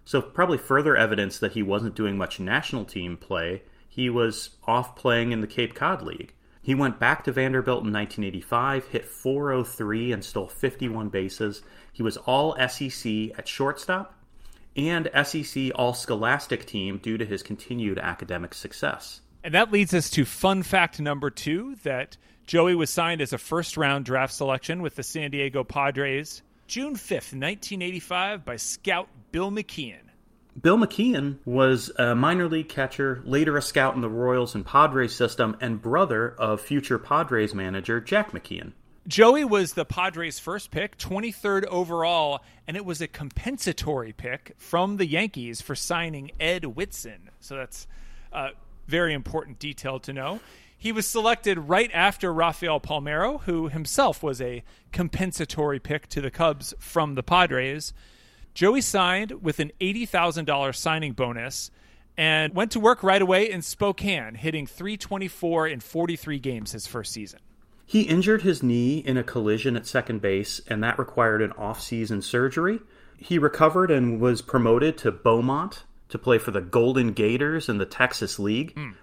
So, 0.06 0.22
probably 0.22 0.60
further 0.60 0.96
evidence 0.96 1.40
that 1.40 1.54
he 1.54 1.64
wasn't 1.64 1.96
doing 1.96 2.16
much 2.16 2.40
national 2.40 2.86
team 2.86 3.18
play. 3.18 3.64
He 3.88 4.08
was 4.08 4.52
off 4.68 4.96
playing 4.96 5.32
in 5.32 5.42
the 5.42 5.48
Cape 5.48 5.74
Cod 5.74 6.04
League. 6.04 6.36
He 6.70 6.76
went 6.76 7.00
back 7.00 7.24
to 7.24 7.32
Vanderbilt 7.32 7.84
in 7.84 7.92
1985, 7.92 8.90
hit 8.90 9.06
403 9.06 10.12
and 10.12 10.24
stole 10.24 10.48
51 10.48 11.10
bases. 11.10 11.64
He 11.92 12.04
was 12.04 12.16
all 12.16 12.56
SEC 12.68 13.12
at 13.36 13.48
shortstop 13.48 14.14
and 14.78 15.10
SEC 15.26 15.72
All 15.74 15.96
Scholastic 15.96 16.68
team 16.68 17.00
due 17.00 17.18
to 17.18 17.26
his 17.26 17.42
continued 17.42 17.98
academic 17.98 18.54
success. 18.54 19.22
And 19.44 19.56
that 19.56 19.72
leads 19.72 19.96
us 19.96 20.12
to 20.12 20.26
fun 20.26 20.62
fact 20.62 21.00
number 21.00 21.32
two 21.32 21.74
that 21.82 22.18
Joey 22.46 22.76
was 22.76 22.92
signed 22.92 23.22
as 23.22 23.34
a 23.34 23.40
first 23.40 23.76
round 23.76 24.06
draft 24.06 24.36
selection 24.36 24.84
with 24.84 24.94
the 24.94 25.02
San 25.02 25.32
Diego 25.32 25.64
Padres 25.64 26.44
June 26.68 26.94
5th, 26.94 27.34
1985, 27.34 28.46
by 28.46 28.58
scout 28.58 29.10
Bill 29.32 29.50
McKeon. 29.50 30.09
Bill 30.60 30.78
McKeon 30.78 31.38
was 31.46 31.92
a 31.98 32.16
minor 32.16 32.48
league 32.48 32.70
catcher, 32.70 33.22
later 33.24 33.56
a 33.56 33.62
scout 33.62 33.96
in 33.96 34.02
the 34.02 34.10
Royals 34.10 34.56
and 34.56 34.66
Padres 34.66 35.16
system, 35.16 35.56
and 35.62 35.82
brother 35.82 36.36
of 36.38 36.60
future 36.60 36.98
Padres 36.98 37.54
manager 37.54 38.02
Jack 38.02 38.32
McKeon. 38.32 38.74
Joey 39.08 39.46
was 39.46 39.74
the 39.74 39.86
Padres' 39.86 40.40
first 40.40 40.72
pick, 40.72 40.98
23rd 40.98 41.66
overall, 41.66 42.42
and 42.68 42.76
it 42.76 42.84
was 42.84 43.00
a 43.00 43.08
compensatory 43.08 44.12
pick 44.12 44.54
from 44.58 44.98
the 44.98 45.06
Yankees 45.06 45.62
for 45.62 45.76
signing 45.76 46.32
Ed 46.40 46.66
Whitson. 46.66 47.30
So 47.40 47.56
that's 47.56 47.88
a 48.34 48.50
very 48.88 49.14
important 49.14 49.60
detail 49.60 50.00
to 50.02 50.14
know. 50.14 50.40
He 50.78 50.92
was 50.92 51.08
selected 51.08 51.58
right 51.70 51.92
after 51.94 52.34
Rafael 52.34 52.80
Palmeiro, 52.80 53.42
who 53.42 53.70
himself 53.70 54.22
was 54.24 54.42
a 54.42 54.64
compensatory 54.92 55.80
pick 55.80 56.08
to 56.10 56.22
the 56.22 56.32
Cubs 56.32 56.74
from 56.80 57.16
the 57.16 57.24
Padres. 57.24 57.94
Joey 58.54 58.82
signed 58.82 59.44
with 59.44 59.60
an 59.60 59.72
$80,000 59.80 60.76
signing 60.76 61.14
bonus 61.14 61.72
and 62.18 62.54
went 62.54 62.72
to 62.72 62.80
work 62.80 63.02
right 63.02 63.22
away 63.22 63.50
in 63.50 63.62
Spokane, 63.62 64.36
hitting 64.36 64.68
324 64.68 65.68
in 65.68 65.80
43 65.80 66.40
games 66.40 66.72
his 66.74 66.86
first 66.86 67.14
season. 67.14 67.40
He 67.86 68.02
injured 68.02 68.42
his 68.42 68.62
knee 68.62 69.00
in 69.00 69.18
a 69.18 69.24
collision 69.24 69.76
at 69.76 69.88
second 69.88 70.22
base, 70.22 70.62
and 70.68 70.84
that 70.84 71.00
required 71.00 71.42
an 71.42 71.54
off-season 71.54 72.22
surgery. 72.22 72.82
He 73.18 73.40
recovered 73.40 73.90
and 73.90 74.20
was 74.20 74.42
promoted 74.42 74.98
to 75.00 75.12
Beaumont 75.12 75.84
to 76.10 76.18
play 76.20 76.38
for 76.38 76.52
the 76.52 76.62
Golden 76.62 77.14
Gators 77.14 77.70
in 77.70 77.78
the 77.78 77.86
Texas 77.86 78.38
League. 78.38 78.76
Mm. 78.76 78.96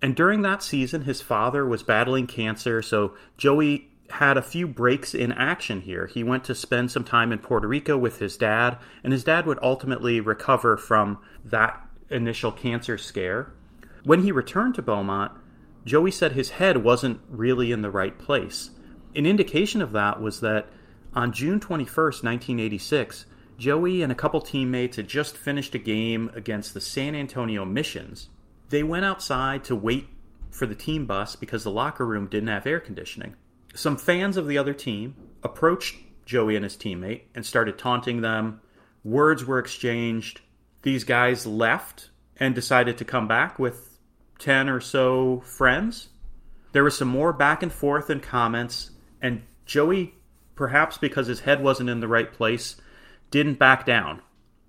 And 0.00 0.16
during 0.16 0.42
that 0.42 0.62
season, 0.62 1.02
his 1.02 1.20
father 1.20 1.64
was 1.64 1.84
battling 1.84 2.26
cancer, 2.26 2.82
so 2.82 3.14
Joey 3.36 3.91
had 4.12 4.36
a 4.36 4.42
few 4.42 4.66
breaks 4.66 5.14
in 5.14 5.32
action 5.32 5.80
here. 5.80 6.06
He 6.06 6.22
went 6.22 6.44
to 6.44 6.54
spend 6.54 6.90
some 6.90 7.04
time 7.04 7.32
in 7.32 7.38
Puerto 7.38 7.66
Rico 7.66 7.96
with 7.96 8.18
his 8.18 8.36
dad, 8.36 8.78
and 9.02 9.12
his 9.12 9.24
dad 9.24 9.46
would 9.46 9.58
ultimately 9.62 10.20
recover 10.20 10.76
from 10.76 11.18
that 11.44 11.80
initial 12.10 12.52
cancer 12.52 12.98
scare. 12.98 13.52
When 14.04 14.22
he 14.22 14.32
returned 14.32 14.74
to 14.76 14.82
Beaumont, 14.82 15.32
Joey 15.84 16.10
said 16.10 16.32
his 16.32 16.50
head 16.50 16.78
wasn't 16.78 17.20
really 17.28 17.72
in 17.72 17.82
the 17.82 17.90
right 17.90 18.18
place. 18.18 18.70
An 19.14 19.26
indication 19.26 19.82
of 19.82 19.92
that 19.92 20.20
was 20.20 20.40
that 20.40 20.68
on 21.14 21.32
June 21.32 21.60
21st, 21.60 22.22
1986, 22.22 23.26
Joey 23.58 24.02
and 24.02 24.10
a 24.10 24.16
couple 24.16 24.40
teammates 24.40 24.96
had 24.96 25.08
just 25.08 25.36
finished 25.36 25.74
a 25.74 25.78
game 25.78 26.30
against 26.34 26.74
the 26.74 26.80
San 26.80 27.14
Antonio 27.14 27.64
Missions 27.64 28.28
they 28.72 28.82
went 28.82 29.04
outside 29.04 29.62
to 29.64 29.76
wait 29.76 30.08
for 30.50 30.66
the 30.66 30.74
team 30.74 31.04
bus 31.04 31.36
because 31.36 31.62
the 31.62 31.70
locker 31.70 32.06
room 32.06 32.26
didn't 32.26 32.48
have 32.48 32.66
air 32.66 32.80
conditioning. 32.80 33.36
Some 33.74 33.96
fans 33.96 34.36
of 34.36 34.46
the 34.46 34.58
other 34.58 34.74
team 34.74 35.14
approached 35.42 35.96
Joey 36.26 36.56
and 36.56 36.64
his 36.64 36.76
teammate 36.76 37.22
and 37.34 37.44
started 37.44 37.78
taunting 37.78 38.20
them. 38.20 38.60
Words 39.02 39.44
were 39.44 39.58
exchanged. 39.58 40.40
These 40.82 41.04
guys 41.04 41.46
left 41.46 42.10
and 42.36 42.54
decided 42.54 42.98
to 42.98 43.04
come 43.04 43.26
back 43.26 43.58
with 43.58 43.98
10 44.38 44.68
or 44.68 44.80
so 44.80 45.40
friends. 45.40 46.08
There 46.72 46.84
was 46.84 46.96
some 46.96 47.08
more 47.08 47.32
back 47.32 47.62
and 47.62 47.72
forth 47.72 48.10
and 48.10 48.22
comments, 48.22 48.90
and 49.20 49.42
Joey, 49.66 50.14
perhaps 50.54 50.98
because 50.98 51.26
his 51.26 51.40
head 51.40 51.62
wasn't 51.62 51.90
in 51.90 52.00
the 52.00 52.08
right 52.08 52.32
place, 52.32 52.76
didn't 53.30 53.58
back 53.58 53.86
down. 53.86 54.22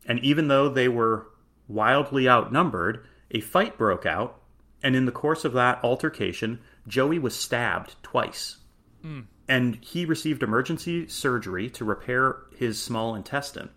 And 0.06 0.20
even 0.20 0.48
though 0.48 0.70
they 0.70 0.88
were 0.88 1.28
wildly 1.68 2.28
outnumbered, 2.28 3.06
a 3.32 3.40
fight 3.40 3.78
broke 3.78 4.06
out, 4.06 4.42
and 4.82 4.96
in 4.96 5.06
the 5.06 5.12
course 5.12 5.46
of 5.46 5.54
that 5.54 5.84
altercation, 5.84 6.60
Joey 6.88 7.20
was 7.20 7.36
stabbed 7.36 7.96
twice. 8.04 8.58
Mm. 9.04 9.26
And 9.48 9.76
he 9.82 10.06
received 10.06 10.44
emergency 10.44 11.08
surgery 11.08 11.70
to 11.72 11.86
repair 11.86 12.38
his 12.58 12.82
small 12.82 13.16
intestine. 13.16 13.70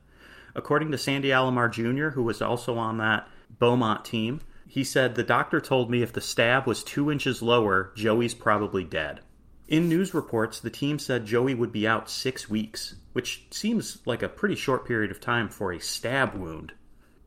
According 0.55 0.91
to 0.93 0.99
Sandy 0.99 1.29
Alomar 1.29 1.71
Jr., 1.71 2.11
who 2.11 2.23
was 2.23 2.41
also 2.41 2.79
on 2.79 2.99
that 2.99 3.29
Beaumont 3.59 4.05
team, 4.05 4.41
he 4.67 4.85
said, 4.85 5.15
The 5.15 5.23
doctor 5.23 5.61
told 5.61 5.91
me 5.91 6.03
if 6.03 6.13
the 6.13 6.21
stab 6.21 6.67
was 6.67 6.83
two 6.83 7.11
inches 7.11 7.43
lower, 7.43 7.93
Joey's 7.97 8.35
probably 8.35 8.85
dead. 8.85 9.21
In 9.69 9.89
news 9.89 10.15
reports, 10.15 10.61
the 10.61 10.71
team 10.71 10.99
said 10.99 11.27
Joey 11.27 11.55
would 11.55 11.73
be 11.73 11.89
out 11.89 12.09
six 12.09 12.49
weeks, 12.49 12.95
which 13.13 13.47
seems 13.51 13.99
like 14.07 14.23
a 14.23 14.29
pretty 14.29 14.55
short 14.55 14.87
period 14.87 15.11
of 15.11 15.21
time 15.21 15.49
for 15.49 15.73
a 15.73 15.81
stab 15.81 16.35
wound. 16.35 16.73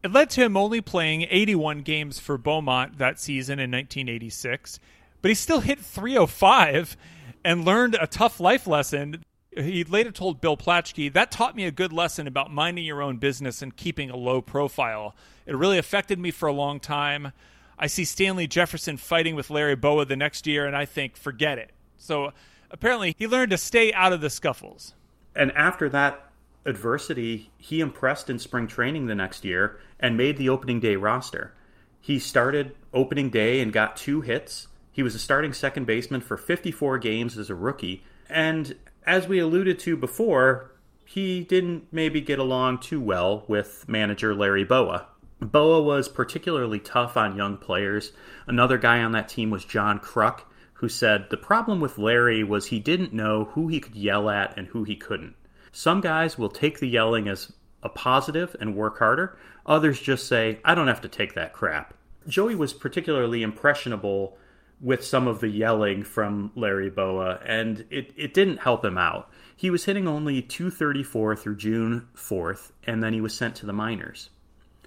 It 0.01 0.13
led 0.13 0.29
to 0.31 0.43
him 0.43 0.55
only 0.55 0.79
playing 0.79 1.23
81 1.29 1.81
games 1.81 2.19
for 2.19 2.37
Beaumont 2.37 2.97
that 2.97 3.19
season 3.19 3.59
in 3.59 3.69
1986, 3.71 4.79
but 5.21 5.29
he 5.29 5.35
still 5.35 5.59
hit 5.59 5.79
305 5.79 6.95
and 7.43 7.65
learned 7.65 7.97
a 7.99 8.07
tough 8.07 8.39
life 8.39 8.67
lesson. 8.67 9.23
He 9.51 9.83
later 9.83 10.11
told 10.11 10.41
Bill 10.41 10.55
Plaschke, 10.55 11.11
that 11.13 11.31
taught 11.31 11.55
me 11.55 11.65
a 11.65 11.71
good 11.71 11.91
lesson 11.91 12.27
about 12.27 12.51
minding 12.51 12.85
your 12.85 13.01
own 13.01 13.17
business 13.17 13.61
and 13.61 13.75
keeping 13.75 14.09
a 14.09 14.15
low 14.15 14.41
profile. 14.41 15.15
It 15.45 15.55
really 15.55 15.77
affected 15.77 16.19
me 16.19 16.31
for 16.31 16.47
a 16.47 16.53
long 16.53 16.79
time. 16.79 17.31
I 17.77 17.87
see 17.87 18.05
Stanley 18.05 18.47
Jefferson 18.47 18.97
fighting 18.97 19.35
with 19.35 19.49
Larry 19.49 19.75
Bowa 19.75 20.05
the 20.05 20.15
next 20.15 20.45
year, 20.45 20.65
and 20.65 20.75
I 20.75 20.85
think, 20.85 21.17
forget 21.17 21.57
it. 21.57 21.71
So 21.97 22.31
apparently, 22.69 23.15
he 23.17 23.27
learned 23.27 23.51
to 23.51 23.57
stay 23.57 23.91
out 23.93 24.13
of 24.13 24.21
the 24.21 24.29
scuffles. 24.29 24.93
And 25.35 25.51
after 25.53 25.89
that 25.89 26.29
adversity, 26.65 27.51
he 27.57 27.81
impressed 27.81 28.29
in 28.29 28.39
spring 28.39 28.67
training 28.67 29.07
the 29.07 29.15
next 29.15 29.43
year 29.43 29.79
and 29.99 30.15
made 30.15 30.37
the 30.37 30.49
opening 30.49 30.79
day 30.79 30.95
roster. 30.95 31.53
He 31.99 32.19
started 32.19 32.75
opening 32.93 33.29
day 33.29 33.59
and 33.59 33.73
got 33.73 33.97
two 33.97 34.21
hits. 34.21 34.67
He 34.99 35.03
was 35.03 35.15
a 35.15 35.19
starting 35.19 35.53
second 35.53 35.85
baseman 35.85 36.19
for 36.19 36.35
54 36.35 36.97
games 36.97 37.37
as 37.37 37.49
a 37.49 37.55
rookie. 37.55 38.03
And 38.29 38.75
as 39.05 39.29
we 39.29 39.39
alluded 39.39 39.79
to 39.79 39.95
before, 39.95 40.71
he 41.05 41.45
didn't 41.45 41.87
maybe 41.89 42.19
get 42.19 42.37
along 42.37 42.79
too 42.79 42.99
well 42.99 43.45
with 43.47 43.87
manager 43.87 44.35
Larry 44.35 44.65
Bowa. 44.65 45.07
Bowa 45.39 45.81
was 45.81 46.09
particularly 46.09 46.81
tough 46.81 47.15
on 47.15 47.37
young 47.37 47.55
players. 47.55 48.11
Another 48.45 48.77
guy 48.77 49.01
on 49.01 49.13
that 49.13 49.29
team 49.29 49.49
was 49.49 49.63
John 49.63 49.99
Kruk, 49.99 50.41
who 50.73 50.89
said 50.89 51.27
the 51.29 51.37
problem 51.37 51.79
with 51.79 51.97
Larry 51.97 52.43
was 52.43 52.65
he 52.65 52.81
didn't 52.81 53.13
know 53.13 53.45
who 53.53 53.69
he 53.69 53.79
could 53.79 53.95
yell 53.95 54.29
at 54.29 54.57
and 54.57 54.67
who 54.67 54.83
he 54.83 54.97
couldn't. 54.97 55.35
Some 55.71 56.01
guys 56.01 56.37
will 56.37 56.49
take 56.49 56.81
the 56.81 56.89
yelling 56.89 57.29
as 57.29 57.53
a 57.83 57.87
positive 57.87 58.53
and 58.59 58.75
work 58.75 58.99
harder. 58.99 59.37
Others 59.65 60.01
just 60.01 60.27
say, 60.27 60.59
I 60.65 60.75
don't 60.75 60.89
have 60.89 60.99
to 60.99 61.07
take 61.07 61.35
that 61.35 61.53
crap. 61.53 61.93
Joey 62.27 62.55
was 62.55 62.73
particularly 62.73 63.43
impressionable 63.43 64.37
with 64.81 65.03
some 65.03 65.27
of 65.27 65.41
the 65.41 65.49
yelling 65.49 66.03
from 66.03 66.51
Larry 66.55 66.89
Bowa, 66.89 67.39
and 67.45 67.85
it, 67.89 68.13
it 68.15 68.33
didn't 68.33 68.57
help 68.57 68.83
him 68.85 68.97
out. 68.97 69.29
He 69.55 69.69
was 69.69 69.85
hitting 69.85 70.07
only 70.07 70.41
234 70.41 71.35
through 71.35 71.57
June 71.57 72.07
4th, 72.15 72.71
and 72.87 73.03
then 73.03 73.13
he 73.13 73.21
was 73.21 73.33
sent 73.33 73.55
to 73.55 73.65
the 73.65 73.73
minors. 73.73 74.29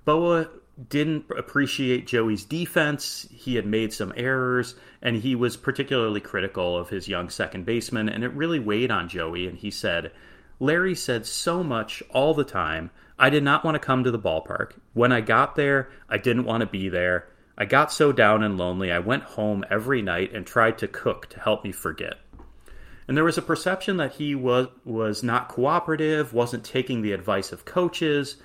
Bowa 0.04 0.48
didn't 0.88 1.26
appreciate 1.36 2.06
Joey's 2.06 2.44
defense. 2.44 3.28
He 3.30 3.56
had 3.56 3.66
made 3.66 3.92
some 3.92 4.14
errors, 4.16 4.74
and 5.02 5.16
he 5.16 5.34
was 5.34 5.56
particularly 5.56 6.20
critical 6.20 6.78
of 6.78 6.88
his 6.88 7.08
young 7.08 7.28
second 7.28 7.66
baseman, 7.66 8.08
and 8.08 8.24
it 8.24 8.32
really 8.32 8.58
weighed 8.58 8.90
on 8.90 9.08
Joey. 9.08 9.46
And 9.46 9.58
he 9.58 9.70
said, 9.70 10.12
Larry 10.58 10.94
said 10.94 11.26
so 11.26 11.62
much 11.62 12.02
all 12.10 12.34
the 12.34 12.44
time. 12.44 12.90
I 13.18 13.30
did 13.30 13.42
not 13.42 13.64
want 13.64 13.74
to 13.74 13.78
come 13.78 14.04
to 14.04 14.10
the 14.10 14.18
ballpark. 14.18 14.72
When 14.94 15.12
I 15.12 15.20
got 15.20 15.54
there, 15.54 15.90
I 16.08 16.16
didn't 16.16 16.44
want 16.44 16.62
to 16.62 16.66
be 16.66 16.88
there. 16.88 17.28
I 17.56 17.64
got 17.64 17.92
so 17.92 18.12
down 18.12 18.42
and 18.42 18.56
lonely, 18.56 18.90
I 18.90 18.98
went 18.98 19.22
home 19.22 19.64
every 19.70 20.02
night 20.02 20.32
and 20.32 20.46
tried 20.46 20.78
to 20.78 20.88
cook 20.88 21.28
to 21.30 21.40
help 21.40 21.64
me 21.64 21.72
forget. 21.72 22.14
And 23.06 23.16
there 23.16 23.24
was 23.24 23.36
a 23.36 23.42
perception 23.42 23.98
that 23.98 24.14
he 24.14 24.34
was, 24.34 24.68
was 24.84 25.22
not 25.22 25.48
cooperative, 25.48 26.32
wasn't 26.32 26.64
taking 26.64 27.02
the 27.02 27.12
advice 27.12 27.52
of 27.52 27.64
coaches, 27.64 28.36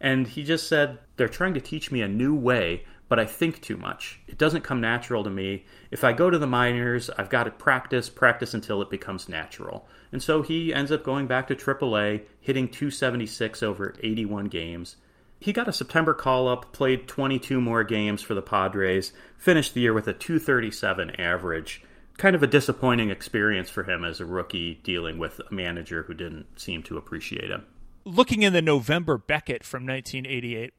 and 0.00 0.26
he 0.26 0.42
just 0.42 0.68
said, 0.68 0.98
They're 1.16 1.28
trying 1.28 1.54
to 1.54 1.60
teach 1.60 1.90
me 1.90 2.02
a 2.02 2.08
new 2.08 2.34
way, 2.34 2.84
but 3.08 3.18
I 3.18 3.26
think 3.26 3.60
too 3.60 3.76
much. 3.76 4.20
It 4.26 4.38
doesn't 4.38 4.62
come 4.62 4.80
natural 4.80 5.24
to 5.24 5.30
me. 5.30 5.64
If 5.90 6.04
I 6.04 6.12
go 6.12 6.30
to 6.30 6.38
the 6.38 6.46
minors, 6.46 7.10
I've 7.10 7.28
got 7.28 7.44
to 7.44 7.50
practice, 7.50 8.08
practice 8.08 8.54
until 8.54 8.82
it 8.82 8.90
becomes 8.90 9.28
natural. 9.28 9.88
And 10.12 10.22
so 10.22 10.42
he 10.42 10.72
ends 10.72 10.92
up 10.92 11.02
going 11.02 11.26
back 11.26 11.48
to 11.48 11.56
AAA, 11.56 12.22
hitting 12.40 12.68
276 12.68 13.62
over 13.62 13.94
81 14.00 14.46
games. 14.46 14.96
He 15.40 15.54
got 15.54 15.68
a 15.68 15.72
September 15.72 16.12
call 16.12 16.48
up, 16.48 16.72
played 16.72 17.08
22 17.08 17.62
more 17.62 17.82
games 17.82 18.20
for 18.20 18.34
the 18.34 18.42
Padres, 18.42 19.12
finished 19.38 19.72
the 19.72 19.80
year 19.80 19.94
with 19.94 20.06
a 20.06 20.12
237 20.12 21.18
average. 21.18 21.82
Kind 22.18 22.36
of 22.36 22.42
a 22.42 22.46
disappointing 22.46 23.08
experience 23.08 23.70
for 23.70 23.84
him 23.84 24.04
as 24.04 24.20
a 24.20 24.26
rookie 24.26 24.80
dealing 24.84 25.18
with 25.18 25.40
a 25.40 25.54
manager 25.54 26.02
who 26.02 26.12
didn't 26.12 26.60
seem 26.60 26.82
to 26.82 26.98
appreciate 26.98 27.50
him. 27.50 27.64
Looking 28.04 28.42
in 28.42 28.52
the 28.52 28.60
November 28.60 29.16
Beckett 29.16 29.64
from 29.64 29.86
1988, 29.86 30.74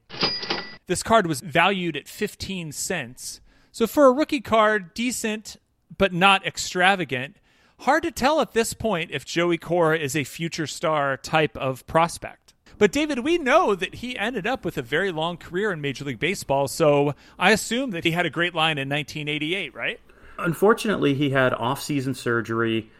this 0.86 1.02
card 1.02 1.26
was 1.26 1.40
valued 1.40 1.96
at 1.96 2.06
15 2.06 2.70
cents. 2.70 3.40
So 3.72 3.88
for 3.88 4.06
a 4.06 4.12
rookie 4.12 4.40
card, 4.40 4.94
decent 4.94 5.56
but 5.98 6.12
not 6.12 6.46
extravagant. 6.46 7.36
Hard 7.80 8.04
to 8.04 8.12
tell 8.12 8.40
at 8.40 8.52
this 8.52 8.74
point 8.74 9.10
if 9.10 9.24
Joey 9.24 9.58
Cora 9.58 9.98
is 9.98 10.14
a 10.14 10.24
future 10.24 10.66
star 10.68 11.16
type 11.16 11.56
of 11.56 11.84
prospect. 11.86 12.41
But 12.82 12.90
David, 12.90 13.20
we 13.20 13.38
know 13.38 13.76
that 13.76 13.94
he 13.94 14.18
ended 14.18 14.44
up 14.44 14.64
with 14.64 14.76
a 14.76 14.82
very 14.82 15.12
long 15.12 15.36
career 15.36 15.70
in 15.70 15.80
Major 15.80 16.04
League 16.04 16.18
Baseball, 16.18 16.66
so 16.66 17.14
I 17.38 17.52
assume 17.52 17.92
that 17.92 18.02
he 18.02 18.10
had 18.10 18.26
a 18.26 18.28
great 18.28 18.56
line 18.56 18.76
in 18.76 18.88
1988, 18.88 19.72
right? 19.72 20.00
Unfortunately, 20.36 21.14
he 21.14 21.30
had 21.30 21.54
off-season 21.54 22.14
surgery. 22.14 22.90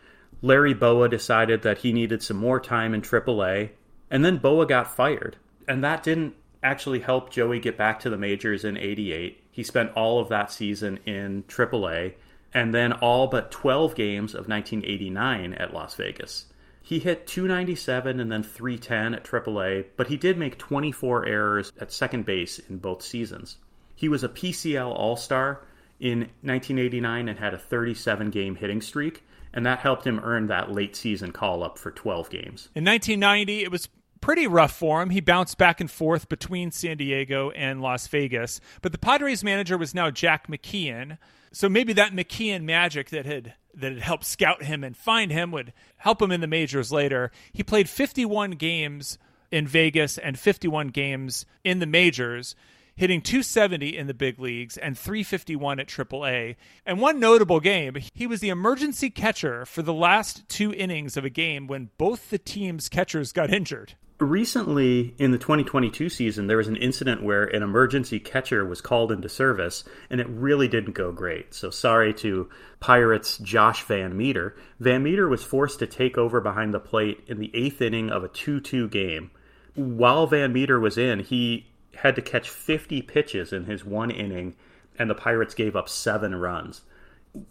Larry 0.41 0.73
Bowa 0.73 1.09
decided 1.09 1.63
that 1.63 1.79
he 1.79 1.93
needed 1.93 2.23
some 2.23 2.37
more 2.37 2.61
time 2.61 2.95
in 2.95 3.03
AAA, 3.03 3.71
and 4.09 4.25
then 4.25 4.39
Bowa 4.39 4.67
got 4.67 4.95
fired. 4.95 5.37
And 5.67 5.83
that 5.83 6.05
didn't 6.05 6.37
actually 6.63 7.01
help 7.01 7.31
Joey 7.31 7.59
get 7.59 7.77
back 7.77 7.99
to 8.03 8.09
the 8.09 8.17
majors 8.17 8.65
in 8.65 8.77
88. 8.77 9.43
He 9.51 9.65
spent 9.65 9.97
all 9.97 10.21
of 10.21 10.29
that 10.29 10.53
season 10.53 11.01
in 11.07 11.43
AAA 11.49 12.15
and 12.55 12.73
then 12.73 12.93
all 12.93 13.27
but 13.27 13.51
12 13.51 13.97
games 13.97 14.35
of 14.35 14.47
1989 14.47 15.55
at 15.55 15.75
Las 15.75 15.97
Vegas. 15.97 16.47
He 16.93 16.99
hit 16.99 17.27
297 17.27 18.21
and 18.21 18.31
then 18.31 18.43
310 18.43 19.15
at 19.15 19.25
AAA, 19.25 19.87
but 19.97 20.09
he 20.09 20.19
did 20.19 20.37
make 20.37 20.59
24 20.59 21.25
errors 21.25 21.73
at 21.81 21.91
second 21.91 22.27
base 22.27 22.59
in 22.59 22.77
both 22.77 23.01
seasons. 23.01 23.57
He 23.95 24.11
was 24.11 24.23
a 24.23 24.29
PCL 24.29 24.95
All 24.95 25.17
Star 25.17 25.63
in 26.01 26.19
1989 26.43 27.31
and 27.31 27.39
had 27.39 27.55
a 27.55 27.59
37 27.59 28.29
game 28.29 28.57
hitting 28.57 28.83
streak, 28.83 29.25
and 29.55 29.65
that 29.65 29.79
helped 29.79 30.07
him 30.07 30.21
earn 30.23 30.49
that 30.49 30.71
late 30.71 30.95
season 30.95 31.33
call 31.33 31.65
up 31.65 31.79
for 31.79 31.91
12 31.91 32.29
games. 32.29 32.69
In 32.75 32.85
1990, 32.85 33.65
it 33.65 33.71
was 33.71 33.89
pretty 34.21 34.47
rough 34.47 34.77
for 34.77 35.01
him. 35.01 35.09
He 35.09 35.23
bounced 35.23 35.57
back 35.57 35.81
and 35.81 35.91
forth 35.91 36.29
between 36.29 36.73
San 36.73 36.99
Diego 36.99 37.53
and 37.53 37.81
Las 37.81 38.07
Vegas, 38.09 38.61
but 38.83 38.93
the 38.93 38.99
Padres 38.99 39.43
manager 39.43 39.79
was 39.79 39.95
now 39.95 40.11
Jack 40.11 40.47
McKeon. 40.47 41.17
So 41.53 41.69
maybe 41.69 41.93
that 41.93 42.13
McKeon 42.13 42.63
magic 42.63 43.11
that 43.11 43.27
had 43.27 43.55
that 43.75 43.93
had 43.93 44.03
helped 44.03 44.25
scout 44.25 44.65
him 44.65 44.85
and 44.85 44.97
find 44.97 45.31
him 45.31 45.51
would 45.51 45.73
help 45.99 46.21
him 46.21 46.31
in 46.31 46.41
the 46.41 46.47
majors 46.47 46.93
later. 46.93 47.31
He 47.53 47.63
played 47.63 47.89
51 47.89 48.53
games 48.53 49.19
in 49.51 49.67
Vegas 49.67 50.19
and 50.19 50.39
51 50.39 50.89
games 50.89 51.47
in 51.65 51.79
the 51.79 51.87
majors, 51.87 52.55
hitting 52.97 53.21
270 53.21 53.97
in 53.97 54.07
the 54.07 54.15
big 54.15 54.39
leagues 54.39 54.77
and 54.77 54.99
351 54.99 55.81
at 55.81 55.89
AAA. 55.89 56.57
And 56.85 57.01
one 57.01 57.21
notable 57.21 57.61
game, 57.61 57.97
he 58.15 58.27
was 58.27 58.41
the 58.41 58.49
emergency 58.49 59.11
catcher 59.11 59.65
for 59.65 59.83
the 59.83 59.95
last 59.95 60.49
two 60.49 60.73
innings 60.73 61.17
of 61.17 61.25
a 61.25 61.31
game 61.31 61.67
when 61.67 61.91
both 61.99 62.31
the 62.31 62.39
team's 62.39 62.89
catchers 62.89 63.33
got 63.33 63.53
injured. 63.53 63.95
Recently, 64.23 65.17
in 65.19 65.33
the 65.33 65.39
2022 65.39 66.09
season, 66.09 66.47
there 66.47 66.57
was 66.57 66.69
an 66.69 66.77
incident 66.77 67.25
where 67.25 67.43
an 67.43 67.65
emergency 67.65 68.21
catcher 68.21 68.65
was 68.65 68.81
called 68.81 69.11
into 69.11 69.29
service, 69.29 69.83
and 70.09 70.21
it 70.21 70.29
really 70.29 70.69
didn't 70.69 70.93
go 70.93 71.11
great. 71.11 71.53
So, 71.53 71.71
sorry 71.71 72.15
to 72.15 72.49
Pirates' 72.79 73.39
Josh 73.39 73.85
VanMeter. 73.85 74.53
Van 74.79 75.03
Meter 75.03 75.29
was 75.29 75.43
forced 75.43 75.81
to 75.81 75.89
take 75.89 76.17
over 76.17 76.41
behind 76.41 76.73
the 76.73 76.79
plate 76.79 77.25
in 77.27 77.41
the 77.41 77.51
eighth 77.53 77.83
inning 77.83 78.11
of 78.11 78.23
a 78.23 78.29
2 78.29 78.61
2 78.61 78.89
game. 78.91 79.33
While 79.75 80.29
VanMeter 80.29 80.81
was 80.81 80.97
in, 80.97 81.19
he 81.19 81.67
had 81.97 82.15
to 82.15 82.23
catch 82.23 82.49
50 82.49 83.03
pitches 83.03 83.53
in 83.53 83.65
his 83.65 83.85
one 83.85 84.13
inning, 84.13 84.55
and 84.97 85.11
the 85.11 85.17
Pirates 85.17 85.55
gave 85.55 85.75
up 85.75 85.89
seven 85.89 86.33
runs. 86.37 86.83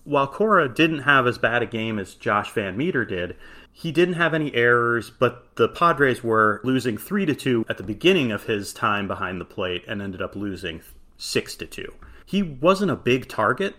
While 0.04 0.28
Cora 0.28 0.74
didn't 0.74 1.00
have 1.00 1.26
as 1.26 1.38
bad 1.38 1.64
a 1.64 1.66
game 1.66 1.98
as 1.98 2.14
Josh 2.14 2.52
VanMeter 2.52 3.08
did, 3.08 3.36
he 3.72 3.92
didn't 3.92 4.16
have 4.16 4.34
any 4.34 4.54
errors, 4.54 5.10
but 5.10 5.56
the 5.56 5.68
Padres 5.68 6.24
were 6.24 6.62
losing 6.64 6.98
3 6.98 7.26
to 7.26 7.34
2 7.34 7.66
at 7.70 7.78
the 7.78 7.84
beginning 7.84 8.32
of 8.32 8.44
his 8.44 8.74
time 8.74 9.08
behind 9.08 9.42
the 9.42 9.46
plate 9.46 9.84
and 9.88 10.02
ended 10.02 10.22
up 10.22 10.36
losing 10.36 10.82
6 11.18 11.56
to 11.56 11.66
2. 11.66 11.94
He 12.26 12.44
wasn't 12.44 12.92
a 12.92 12.96
big 12.96 13.28
target, 13.28 13.76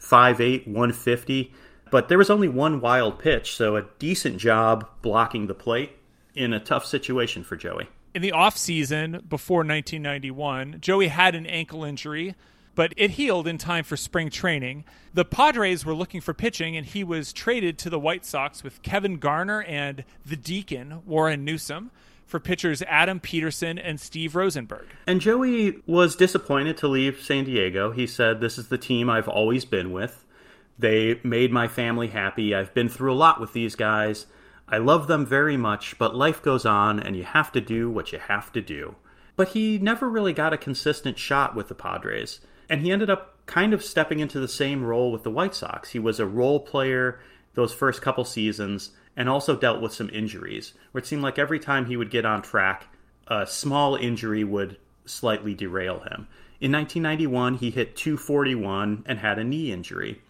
5'8, 0.00 0.66
150, 0.66 1.52
but 1.90 2.08
there 2.08 2.18
was 2.18 2.30
only 2.30 2.48
one 2.48 2.80
wild 2.80 3.18
pitch, 3.18 3.56
so 3.56 3.76
a 3.76 3.86
decent 3.98 4.38
job 4.38 4.86
blocking 5.02 5.46
the 5.46 5.54
plate 5.54 5.92
in 6.34 6.52
a 6.52 6.60
tough 6.60 6.84
situation 6.84 7.42
for 7.42 7.56
Joey. 7.56 7.88
In 8.14 8.22
the 8.22 8.32
offseason 8.32 9.28
before 9.28 9.58
1991, 9.58 10.78
Joey 10.80 11.08
had 11.08 11.34
an 11.34 11.46
ankle 11.46 11.84
injury 11.84 12.34
but 12.78 12.94
it 12.96 13.10
healed 13.10 13.48
in 13.48 13.58
time 13.58 13.82
for 13.82 13.96
spring 13.96 14.30
training. 14.30 14.84
The 15.12 15.24
Padres 15.24 15.84
were 15.84 15.94
looking 15.94 16.20
for 16.20 16.32
pitching, 16.32 16.76
and 16.76 16.86
he 16.86 17.02
was 17.02 17.32
traded 17.32 17.76
to 17.78 17.90
the 17.90 17.98
White 17.98 18.24
Sox 18.24 18.62
with 18.62 18.82
Kevin 18.82 19.16
Garner 19.16 19.64
and 19.64 20.04
the 20.24 20.36
Deacon, 20.36 21.02
Warren 21.04 21.44
Newson, 21.44 21.90
for 22.24 22.38
pitchers 22.38 22.80
Adam 22.82 23.18
Peterson 23.18 23.80
and 23.80 23.98
Steve 23.98 24.36
Rosenberg. 24.36 24.86
And 25.08 25.20
Joey 25.20 25.82
was 25.88 26.14
disappointed 26.14 26.76
to 26.76 26.86
leave 26.86 27.20
San 27.20 27.46
Diego. 27.46 27.90
He 27.90 28.06
said, 28.06 28.40
This 28.40 28.58
is 28.58 28.68
the 28.68 28.78
team 28.78 29.10
I've 29.10 29.26
always 29.26 29.64
been 29.64 29.90
with. 29.90 30.24
They 30.78 31.18
made 31.24 31.50
my 31.50 31.66
family 31.66 32.06
happy. 32.06 32.54
I've 32.54 32.74
been 32.74 32.88
through 32.88 33.12
a 33.12 33.18
lot 33.18 33.40
with 33.40 33.54
these 33.54 33.74
guys. 33.74 34.26
I 34.68 34.78
love 34.78 35.08
them 35.08 35.26
very 35.26 35.56
much, 35.56 35.98
but 35.98 36.14
life 36.14 36.40
goes 36.40 36.64
on, 36.64 37.00
and 37.00 37.16
you 37.16 37.24
have 37.24 37.50
to 37.50 37.60
do 37.60 37.90
what 37.90 38.12
you 38.12 38.20
have 38.20 38.52
to 38.52 38.62
do. 38.62 38.94
But 39.34 39.48
he 39.48 39.78
never 39.78 40.08
really 40.08 40.32
got 40.32 40.52
a 40.52 40.56
consistent 40.56 41.18
shot 41.18 41.56
with 41.56 41.66
the 41.66 41.74
Padres. 41.74 42.38
And 42.68 42.82
he 42.82 42.92
ended 42.92 43.10
up 43.10 43.34
kind 43.46 43.72
of 43.72 43.82
stepping 43.82 44.20
into 44.20 44.40
the 44.40 44.48
same 44.48 44.84
role 44.84 45.10
with 45.10 45.22
the 45.22 45.30
White 45.30 45.54
Sox. 45.54 45.90
He 45.90 45.98
was 45.98 46.20
a 46.20 46.26
role 46.26 46.60
player 46.60 47.20
those 47.54 47.72
first 47.72 48.02
couple 48.02 48.24
seasons 48.24 48.90
and 49.16 49.28
also 49.28 49.56
dealt 49.56 49.80
with 49.80 49.92
some 49.92 50.08
injuries, 50.10 50.74
where 50.92 51.00
it 51.00 51.06
seemed 51.06 51.22
like 51.22 51.38
every 51.38 51.58
time 51.58 51.86
he 51.86 51.96
would 51.96 52.10
get 52.10 52.24
on 52.24 52.40
track, 52.40 52.86
a 53.26 53.46
small 53.46 53.96
injury 53.96 54.44
would 54.44 54.76
slightly 55.06 55.54
derail 55.54 55.98
him. 56.00 56.28
In 56.60 56.70
1991, 56.70 57.54
he 57.54 57.70
hit 57.70 57.96
241 57.96 59.04
and 59.06 59.18
had 59.18 59.38
a 59.38 59.44
knee 59.44 59.72
injury. 59.72 60.22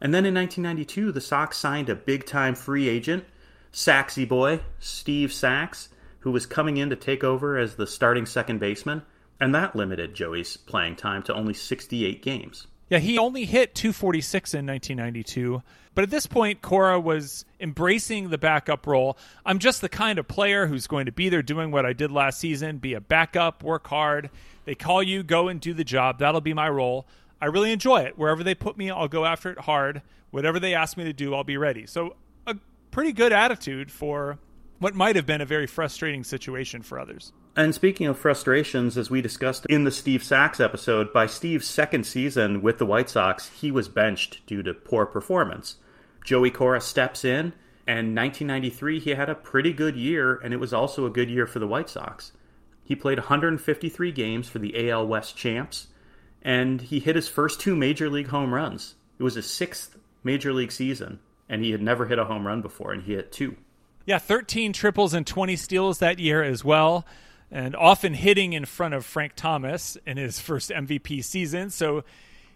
And 0.00 0.14
then 0.14 0.24
in 0.24 0.34
1992, 0.34 1.12
the 1.12 1.20
Sox 1.20 1.58
signed 1.58 1.90
a 1.90 1.94
big 1.94 2.24
time 2.24 2.54
free 2.54 2.88
agent, 2.88 3.24
Saxy 3.72 4.26
boy, 4.26 4.60
Steve 4.78 5.32
Sax, 5.32 5.90
who 6.20 6.30
was 6.30 6.46
coming 6.46 6.78
in 6.78 6.88
to 6.90 6.96
take 6.96 7.22
over 7.22 7.58
as 7.58 7.74
the 7.74 7.86
starting 7.86 8.24
second 8.24 8.58
baseman 8.58 9.02
and 9.40 9.54
that 9.54 9.74
limited 9.74 10.14
Joey's 10.14 10.56
playing 10.56 10.96
time 10.96 11.22
to 11.24 11.34
only 11.34 11.54
68 11.54 12.22
games. 12.22 12.66
Yeah, 12.90 12.98
he 12.98 13.18
only 13.18 13.44
hit 13.44 13.74
246 13.74 14.54
in 14.54 14.66
1992. 14.66 15.62
But 15.94 16.04
at 16.04 16.10
this 16.10 16.26
point, 16.26 16.60
Cora 16.60 17.00
was 17.00 17.44
embracing 17.60 18.30
the 18.30 18.38
backup 18.38 18.86
role. 18.86 19.16
I'm 19.46 19.58
just 19.58 19.80
the 19.80 19.88
kind 19.88 20.18
of 20.18 20.26
player 20.26 20.66
who's 20.66 20.86
going 20.86 21.06
to 21.06 21.12
be 21.12 21.28
there 21.28 21.42
doing 21.42 21.70
what 21.70 21.86
I 21.86 21.92
did 21.92 22.10
last 22.10 22.40
season 22.40 22.78
be 22.78 22.94
a 22.94 23.00
backup, 23.00 23.62
work 23.62 23.86
hard. 23.86 24.30
They 24.64 24.74
call 24.74 25.02
you, 25.02 25.22
go 25.22 25.48
and 25.48 25.60
do 25.60 25.72
the 25.72 25.84
job. 25.84 26.18
That'll 26.18 26.40
be 26.40 26.54
my 26.54 26.68
role. 26.68 27.06
I 27.40 27.46
really 27.46 27.72
enjoy 27.72 28.02
it. 28.02 28.18
Wherever 28.18 28.44
they 28.44 28.54
put 28.54 28.76
me, 28.76 28.90
I'll 28.90 29.08
go 29.08 29.24
after 29.24 29.50
it 29.50 29.58
hard. 29.58 30.02
Whatever 30.30 30.60
they 30.60 30.74
ask 30.74 30.96
me 30.96 31.04
to 31.04 31.12
do, 31.12 31.34
I'll 31.34 31.44
be 31.44 31.56
ready. 31.56 31.86
So, 31.86 32.16
a 32.46 32.56
pretty 32.90 33.12
good 33.12 33.32
attitude 33.32 33.90
for 33.90 34.38
what 34.80 34.94
might 34.94 35.14
have 35.14 35.26
been 35.26 35.42
a 35.42 35.46
very 35.46 35.66
frustrating 35.66 36.24
situation 36.24 36.82
for 36.82 36.98
others. 36.98 37.32
And 37.54 37.74
speaking 37.74 38.06
of 38.06 38.18
frustrations, 38.18 38.96
as 38.96 39.10
we 39.10 39.20
discussed 39.20 39.66
in 39.66 39.84
the 39.84 39.90
Steve 39.90 40.24
Sax 40.24 40.58
episode, 40.58 41.12
by 41.12 41.26
Steve's 41.26 41.66
second 41.66 42.04
season 42.04 42.62
with 42.62 42.78
the 42.78 42.86
White 42.86 43.10
Sox, 43.10 43.50
he 43.50 43.70
was 43.70 43.88
benched 43.88 44.44
due 44.46 44.62
to 44.62 44.72
poor 44.72 45.04
performance. 45.04 45.76
Joey 46.24 46.50
Cora 46.50 46.80
steps 46.80 47.24
in, 47.24 47.52
and 47.86 48.16
1993 48.16 49.00
he 49.00 49.10
had 49.10 49.28
a 49.28 49.34
pretty 49.34 49.74
good 49.74 49.96
year, 49.96 50.36
and 50.42 50.54
it 50.54 50.58
was 50.58 50.72
also 50.72 51.04
a 51.04 51.10
good 51.10 51.28
year 51.28 51.46
for 51.46 51.58
the 51.58 51.68
White 51.68 51.90
Sox. 51.90 52.32
He 52.82 52.96
played 52.96 53.18
153 53.18 54.12
games 54.12 54.48
for 54.48 54.58
the 54.58 54.90
AL 54.90 55.06
West 55.06 55.36
champs, 55.36 55.88
and 56.40 56.80
he 56.80 57.00
hit 57.00 57.16
his 57.16 57.28
first 57.28 57.60
two 57.60 57.76
major 57.76 58.08
league 58.08 58.28
home 58.28 58.54
runs. 58.54 58.94
It 59.18 59.22
was 59.22 59.34
his 59.34 59.50
sixth 59.50 59.98
major 60.24 60.54
league 60.54 60.72
season, 60.72 61.20
and 61.50 61.62
he 61.62 61.70
had 61.72 61.82
never 61.82 62.06
hit 62.06 62.18
a 62.18 62.24
home 62.24 62.46
run 62.46 62.62
before, 62.62 62.92
and 62.92 63.02
he 63.02 63.12
hit 63.12 63.30
two. 63.30 63.56
Yeah, 64.06 64.18
13 64.18 64.72
triples 64.72 65.14
and 65.14 65.26
20 65.26 65.56
steals 65.56 65.98
that 65.98 66.18
year 66.18 66.42
as 66.42 66.64
well 66.64 67.06
and 67.50 67.74
often 67.74 68.14
hitting 68.14 68.52
in 68.52 68.64
front 68.64 68.94
of 68.94 69.04
Frank 69.04 69.32
Thomas 69.34 69.96
in 70.06 70.16
his 70.16 70.38
first 70.38 70.70
MVP 70.70 71.24
season. 71.24 71.70
So 71.70 72.04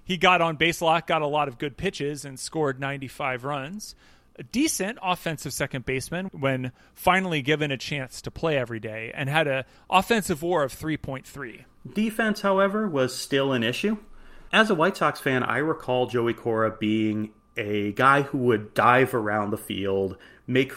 he 0.04 0.16
got 0.16 0.40
on 0.40 0.56
base 0.56 0.80
a 0.80 0.84
lot, 0.84 1.06
got 1.06 1.22
a 1.22 1.26
lot 1.26 1.48
of 1.48 1.58
good 1.58 1.76
pitches, 1.76 2.24
and 2.24 2.38
scored 2.38 2.78
95 2.78 3.44
runs. 3.44 3.94
A 4.36 4.42
decent 4.42 4.98
offensive 5.02 5.52
second 5.52 5.84
baseman 5.84 6.26
when 6.32 6.72
finally 6.92 7.40
given 7.40 7.70
a 7.70 7.76
chance 7.76 8.20
to 8.22 8.30
play 8.30 8.56
every 8.56 8.80
day, 8.80 9.12
and 9.14 9.28
had 9.28 9.46
an 9.46 9.64
offensive 9.88 10.42
WAR 10.42 10.64
of 10.64 10.72
3.3. 10.72 11.64
Defense, 11.92 12.40
however, 12.40 12.88
was 12.88 13.16
still 13.16 13.52
an 13.52 13.62
issue. 13.62 13.96
As 14.52 14.70
a 14.70 14.74
White 14.74 14.96
Sox 14.96 15.20
fan, 15.20 15.42
I 15.42 15.58
recall 15.58 16.06
Joey 16.06 16.34
Cora 16.34 16.70
being 16.70 17.30
a 17.56 17.92
guy 17.92 18.22
who 18.22 18.38
would 18.38 18.74
dive 18.74 19.14
around 19.14 19.50
the 19.50 19.58
field, 19.58 20.16
make 20.46 20.72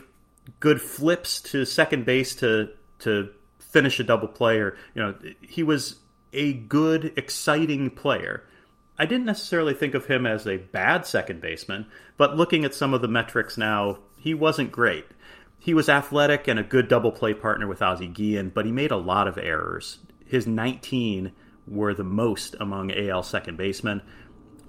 good 0.60 0.82
flips 0.82 1.42
to 1.42 1.66
second 1.66 2.06
base 2.06 2.36
to 2.36 2.70
to 3.00 3.30
finish 3.60 4.00
a 4.00 4.04
double 4.04 4.28
play 4.28 4.60
or 4.60 4.78
you 4.94 5.02
know 5.02 5.16
he 5.42 5.64
was 5.64 5.98
a 6.34 6.54
good 6.54 7.14
exciting 7.16 7.90
player. 7.90 8.44
I 9.00 9.06
didn't 9.06 9.26
necessarily 9.26 9.74
think 9.74 9.94
of 9.94 10.08
him 10.08 10.26
as 10.26 10.48
a 10.48 10.58
bad 10.58 11.06
second 11.06 11.42
baseman 11.42 11.86
but 12.18 12.36
looking 12.36 12.66
at 12.66 12.74
some 12.74 12.94
of 12.94 13.02
the 13.02 13.08
metrics 13.08 13.58
now 13.58 14.00
he 14.18 14.34
wasn't 14.34 14.72
great. 14.72 15.06
He 15.60 15.74
was 15.74 15.90
athletic 15.90 16.48
and 16.48 16.60
a 16.60 16.64
good 16.64 16.88
double 16.88 17.12
play 17.12 17.34
partner 17.34 17.68
with 17.68 17.82
ozzie 17.82 18.08
guillen 18.08 18.50
but 18.50 18.66
he 18.66 18.72
made 18.72 18.92
a 18.92 18.98
lot 18.98 19.28
of 19.28 19.38
errors. 19.38 20.00
His 20.26 20.48
19 20.48 21.32
were 21.68 21.94
the 21.94 22.04
most 22.04 22.56
among 22.60 22.92
al 22.92 23.24
second 23.24 23.58
basemen 23.58 24.02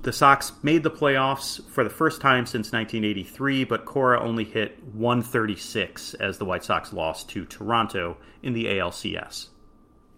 the 0.02 0.12
Sox 0.12 0.52
made 0.62 0.82
the 0.82 0.90
playoffs 0.90 1.62
for 1.70 1.82
the 1.84 1.90
first 1.90 2.20
time 2.20 2.46
since 2.46 2.72
1983, 2.72 3.64
but 3.64 3.84
Cora 3.84 4.20
only 4.20 4.44
hit 4.44 4.82
136 4.94 6.14
as 6.14 6.38
the 6.38 6.44
White 6.44 6.64
Sox 6.64 6.92
lost 6.92 7.28
to 7.30 7.44
Toronto 7.44 8.16
in 8.42 8.52
the 8.52 8.66
ALCS. 8.66 9.48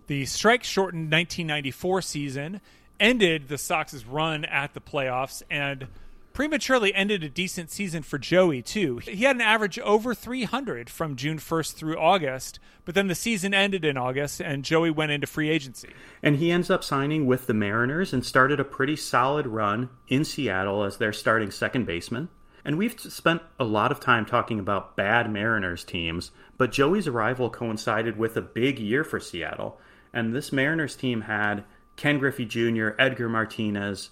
The 0.07 0.27
strike 0.27 0.65
shortened 0.65 1.11
1994 1.11 2.03
season 2.03 2.61
ended 2.99 3.49
the 3.49 3.59
Sox's 3.59 4.05
run 4.05 4.45
at 4.45 4.75
the 4.75 4.81
playoffs, 4.81 5.43
and 5.51 5.89
prematurely 6.33 6.95
ended 6.95 7.25
a 7.25 7.29
decent 7.29 7.71
season 7.71 8.03
for 8.03 8.19
Joey, 8.19 8.63
too. 8.63 8.99
He 8.99 9.25
had 9.25 9.37
an 9.37 9.43
average 9.43 9.79
over 9.81 10.15
300 10.15 10.89
from 10.89 11.17
June 11.17 11.39
1st 11.39 11.75
through 11.75 11.99
August, 11.99 12.59
but 12.85 12.95
then 12.95 13.09
the 13.09 13.15
season 13.15 13.53
ended 13.55 13.85
in 13.85 13.97
August 13.97 14.41
and 14.41 14.65
Joey 14.65 14.91
went 14.91 15.13
into 15.13 15.27
free 15.27 15.51
agency. 15.51 15.91
And 16.23 16.37
he 16.37 16.51
ends 16.51 16.71
up 16.71 16.85
signing 16.85 17.27
with 17.27 17.47
the 17.47 17.55
Mariners 17.55 18.13
and 18.13 18.25
started 18.25 18.61
a 18.61 18.65
pretty 18.65 18.97
solid 18.97 19.47
run 19.47 19.91
in 20.09 20.25
Seattle 20.25 20.85
as 20.85 20.97
their 20.97 21.13
starting 21.13 21.51
second 21.51 21.87
baseman. 21.87 22.29
And 22.65 22.77
we've 22.77 22.99
spent 23.01 23.43
a 23.59 23.65
lot 23.65 23.91
of 23.91 24.01
time 24.01 24.27
talking 24.27 24.59
about 24.59 24.97
bad 24.97 25.31
Mariners 25.33 25.85
teams, 25.85 26.31
but 26.59 26.73
Joey's 26.73 27.09
arrival 27.09 27.49
coincided 27.49 28.19
with 28.19 28.37
a 28.37 28.43
big 28.43 28.79
year 28.79 29.03
for 29.03 29.19
Seattle. 29.19 29.81
And 30.13 30.35
this 30.35 30.53
Mariners 30.53 30.97
team 30.97 31.23
had 31.23 31.65
Ken 31.97 32.19
Griffey 32.19 32.45
Jr., 32.45 32.91
Edgar 32.99 33.29
Martinez, 33.29 34.11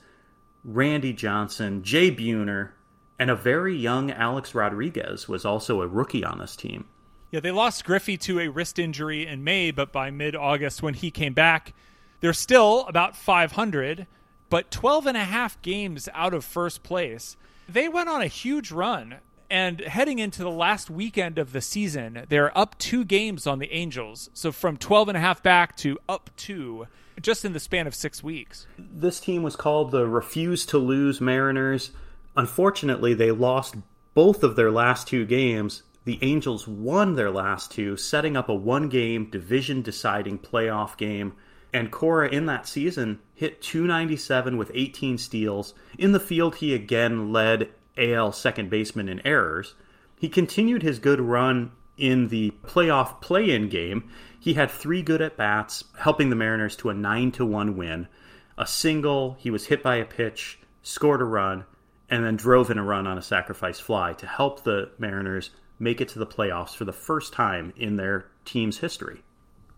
Randy 0.69 1.15
Johnson, 1.15 1.83
Jay 1.83 2.15
Buhner, 2.15 2.73
and 3.19 3.31
a 3.31 3.35
very 3.35 3.75
young 3.75 4.11
Alex 4.11 4.55
Rodriguez 4.55 5.27
was 5.27 5.47
also 5.47 5.81
a 5.81 5.87
rookie 5.87 6.23
on 6.23 6.39
this 6.39 6.57
team. 6.57 6.85
Yeah, 7.31 7.41
they 7.41 7.51
lost 7.51 7.87
Griffey 7.87 8.19
to 8.19 8.39
a 8.39 8.49
wrist 8.49 8.79
injury 8.79 9.27
in 9.27 9.43
May, 9.43 9.71
but 9.71 9.93
by 9.93 10.11
mid 10.11 10.37
August, 10.37 10.83
when 10.83 10.93
he 10.93 11.11
came 11.11 11.33
back, 11.33 11.73
they're 12.21 12.35
still 12.35 12.85
about 12.87 13.17
500, 13.17 14.07
but 14.51 14.71
12 14.71 15.07
and 15.07 15.17
a 15.17 15.25
half 15.25 15.61
games 15.63 16.07
out 16.13 16.35
of 16.35 16.45
first 16.45 16.83
place. 16.83 17.39
They 17.67 17.89
went 17.89 18.11
on 18.11 18.21
a 18.21 18.27
huge 18.27 18.71
run, 18.71 19.17
and 19.49 19.81
heading 19.81 20.19
into 20.19 20.43
the 20.43 20.51
last 20.51 20.91
weekend 20.91 21.39
of 21.39 21.53
the 21.53 21.63
season, 21.63 22.27
they're 22.29 22.57
up 22.57 22.77
two 22.79 23.07
games 23.07 23.47
on 23.47 23.59
the 23.59 23.73
Angels. 23.73 24.29
So 24.35 24.53
from 24.53 24.77
12 24.77 25.09
and 25.09 25.17
a 25.17 25.21
half 25.21 25.43
back 25.43 25.79
to 25.79 25.99
up 26.11 26.29
two 26.37 26.89
just 27.21 27.45
in 27.45 27.53
the 27.53 27.61
span 27.61 27.87
of 27.87 27.95
six 27.95 28.23
weeks. 28.23 28.67
This 28.79 29.21
team 29.21 29.43
was 29.43 29.57
called 29.57 29.91
the 29.91 30.07
Refuse 30.07 30.65
to 30.67 30.79
Lose 30.79 31.21
Mariners. 31.21 31.91
Unfortunately, 32.37 33.15
they 33.15 33.31
lost 33.31 33.77
both 34.15 34.43
of 34.43 34.57
their 34.57 34.71
last 34.71 35.09
two 35.09 35.25
games. 35.25 35.83
The 36.05 36.19
Angels 36.23 36.67
won 36.67 37.15
their 37.15 37.31
last 37.31 37.71
two, 37.71 37.97
setting 37.97 38.37
up 38.37 38.49
a 38.49 38.55
one 38.55 38.89
game 38.89 39.31
division 39.31 39.83
deciding 39.83 40.39
playoff 40.39 40.97
game. 40.97 41.35
And 41.73 41.91
Cora 41.91 42.29
in 42.29 42.47
that 42.47 42.67
season 42.67 43.21
hit 43.35 43.61
297 43.61 44.57
with 44.57 44.71
18 44.75 45.19
steals. 45.19 45.75
In 45.99 46.13
the 46.13 46.21
field, 46.21 46.57
he 46.57 46.75
again 46.75 47.33
led 47.33 47.69
AL 47.99 48.33
second 48.33 48.71
baseman 48.71 49.09
in 49.09 49.25
errors. 49.27 49.75
He 50.19 50.29
continued 50.29 50.83
his 50.83 50.99
good 50.99 51.21
run 51.21 51.73
in 51.99 52.29
the 52.29 52.53
playoff 52.63 53.21
play 53.21 53.51
in 53.51 53.69
game 53.69 54.09
he 54.41 54.55
had 54.55 54.71
three 54.71 55.03
good 55.03 55.21
at 55.21 55.37
bats, 55.37 55.85
helping 55.99 56.31
the 56.31 56.37
Mariners 56.37 56.77
to 56.77 56.91
a 56.91 56.95
9 56.95 57.33
to 57.33 57.45
1 57.45 57.77
win. 57.77 58.09
A 58.57 58.67
single, 58.67 59.37
he 59.39 59.51
was 59.51 59.67
hit 59.67 59.83
by 59.83 59.97
a 59.97 60.05
pitch, 60.05 60.59
scored 60.83 61.21
a 61.21 61.25
run, 61.25 61.65
and 62.11 62.25
then 62.25 62.37
drove 62.37 62.71
in 62.71 62.79
a 62.79 62.85
run 62.85 63.07
on 63.07 63.19
a 63.19 63.23
sacrifice 63.23 63.79
fly 63.79 64.13
to 64.15 64.27
help 64.27 64.65
the 64.65 64.91
Mariners 64.99 65.51
make 65.79 66.01
it 66.01 66.09
to 66.09 66.19
the 66.19 66.27
playoffs 66.27 66.75
for 66.75 66.85
the 66.85 66.93
first 66.93 67.33
time 67.33 67.73
in 67.77 67.97
their 67.97 68.27
team's 68.45 68.79
history. 68.79 69.23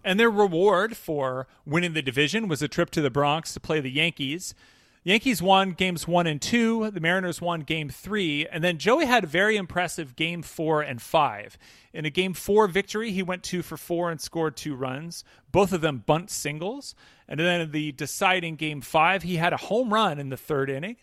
And 0.03 0.19
their 0.19 0.31
reward 0.31 0.97
for 0.97 1.47
winning 1.67 1.93
the 1.93 2.03
division 2.03 2.49
was 2.49 2.63
a 2.63 2.69
trip 2.69 2.91
to 2.91 3.03
the 3.03 3.11
Bronx 3.11 3.53
to 3.55 3.61
play 3.61 3.81
the 3.81 3.91
Yankees. 3.91 4.55
Yankees 5.03 5.41
won 5.41 5.73
games 5.73 6.07
one 6.07 6.27
and 6.27 6.43
two. 6.43 6.91
The 6.91 7.01
Mariners 7.01 7.41
won 7.41 7.61
game 7.61 7.89
three. 7.89 8.47
And 8.47 8.63
then 8.63 8.77
Joey 8.77 9.07
had 9.07 9.25
a 9.25 9.29
very 9.29 9.57
impressive 9.57 10.15
game 10.15 10.43
four 10.43 10.83
and 10.83 11.01
five. 11.01 11.57
In 11.95 12.05
a 12.05 12.11
game 12.11 12.35
four 12.35 12.69
victory, 12.69 13.11
he 13.11 13.23
went 13.23 13.43
two 13.43 13.63
for 13.63 13.79
four 13.79 14.11
and 14.11 14.21
scored 14.21 14.57
two 14.57 14.75
runs, 14.75 15.25
both 15.51 15.73
of 15.73 15.81
them 15.81 16.05
bunt 16.05 16.31
singles. 16.31 16.95
And 17.27 17.41
then 17.41 17.63
in 17.63 17.71
the 17.73 17.93
deciding 17.93 18.57
game 18.57 18.83
five, 18.83 19.23
he 19.23 19.37
had 19.37 19.55
a 19.55 19.59
home 19.59 19.93
run 19.93 20.19
in 20.19 20.29
the 20.29 20.37
third 20.37 20.69
inning. 20.69 20.97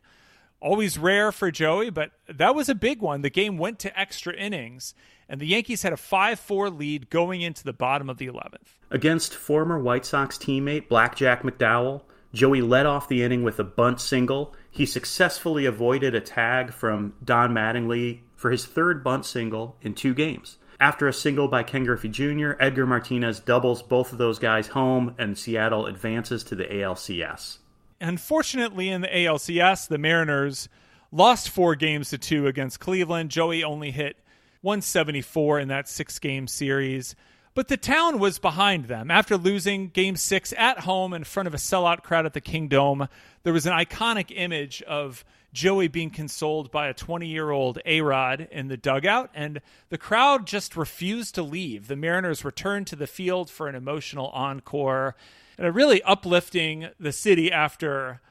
Always 0.60 0.98
rare 0.98 1.32
for 1.32 1.52
Joey, 1.52 1.90
but 1.90 2.12
that 2.28 2.56
was 2.56 2.70
a 2.70 2.76
big 2.76 3.02
one. 3.02 3.22
The 3.22 3.30
game 3.30 3.58
went 3.58 3.80
to 3.80 4.00
extra 4.00 4.34
innings, 4.34 4.96
and 5.30 5.40
the 5.40 5.46
Yankees 5.46 5.84
had 5.84 5.94
a 5.94 5.98
5 5.98 6.40
4 6.40 6.70
lead 6.72 7.12
going 7.12 7.42
into 7.42 7.64
the 7.64 7.74
bottom 7.74 8.10
of 8.10 8.18
the 8.18 8.28
11th. 8.28 8.78
Against 8.90 9.36
former 9.36 9.78
White 9.78 10.04
Sox 10.06 10.36
teammate 10.38 10.88
Blackjack 10.88 11.44
McDowell, 11.44 12.02
Joey 12.38 12.62
led 12.62 12.86
off 12.86 13.08
the 13.08 13.24
inning 13.24 13.42
with 13.42 13.58
a 13.58 13.64
bunt 13.64 14.00
single. 14.00 14.54
He 14.70 14.86
successfully 14.86 15.66
avoided 15.66 16.14
a 16.14 16.22
tag 16.22 16.72
from 16.72 17.16
Don 17.24 17.52
Mattingly 17.52 18.20
for 18.36 18.52
his 18.52 18.64
third 18.64 19.04
bunt 19.04 19.26
single 19.26 19.76
in 19.82 19.96
two 19.96 20.14
games. 20.14 20.58
After 20.80 21.08
a 21.08 21.14
single 21.14 21.48
by 21.48 21.64
Ken 21.64 21.84
Griffey 21.84 22.10
Jr., 22.10 22.52
Edgar 22.60 22.86
Martinez 22.86 23.40
doubles 23.40 23.82
both 23.82 24.12
of 24.12 24.20
those 24.20 24.38
guys 24.38 24.68
home, 24.68 25.16
and 25.18 25.36
Seattle 25.36 25.88
advances 25.88 26.44
to 26.44 26.56
the 26.56 26.66
ALCS. 26.66 27.58
Unfortunately, 28.00 28.90
in 28.90 29.02
the 29.02 29.08
ALCS, 29.08 29.88
the 29.88 29.98
Mariners 29.98 30.70
lost 31.12 31.50
four 31.50 31.74
games 31.74 32.12
to 32.12 32.20
two 32.20 32.46
against 32.46 32.80
Cleveland. 32.80 33.32
Joey 33.32 33.64
only 33.64 33.90
hit 33.90 34.18
174 34.62 35.60
in 35.62 35.70
that 35.70 35.90
six 35.90 36.20
game 36.20 36.46
series. 36.46 37.16
But 37.58 37.70
the 37.70 37.76
town 37.76 38.20
was 38.20 38.38
behind 38.38 38.86
them. 38.86 39.10
After 39.10 39.36
losing 39.36 39.88
game 39.88 40.16
six 40.16 40.54
at 40.56 40.82
home 40.82 41.12
in 41.12 41.24
front 41.24 41.48
of 41.48 41.56
a 41.56 41.58
sellout 41.58 42.04
crowd 42.04 42.28
at 42.28 42.34
the 42.34 42.40
Kingdome, 42.40 43.08
there 43.42 43.52
was 43.52 43.66
an 43.66 43.74
iconic 43.74 44.28
image 44.30 44.84
of 44.84 45.26
Joey 45.54 45.88
being 45.88 46.12
consoled 46.12 46.70
by 46.70 46.88
a 46.88 46.94
20 46.94 47.26
year 47.26 47.50
old 47.50 47.80
A 47.84 48.02
Rod 48.02 48.48
in 48.52 48.68
the 48.68 48.78
dugout, 48.78 49.32
and 49.34 49.60
the 49.90 49.98
crowd 49.98 50.46
just 50.46 50.78
refused 50.78 51.34
to 51.34 51.42
leave. 51.42 51.88
The 51.88 51.96
Mariners 51.96 52.46
returned 52.46 52.86
to 52.88 52.96
the 52.96 53.08
field 53.08 53.50
for 53.50 53.68
an 53.68 53.74
emotional 53.74 54.28
encore 54.28 55.16
and 55.58 55.74
really 55.74 56.04
uplifting 56.04 56.90
the 57.00 57.12
city 57.12 57.52
after 57.52 58.22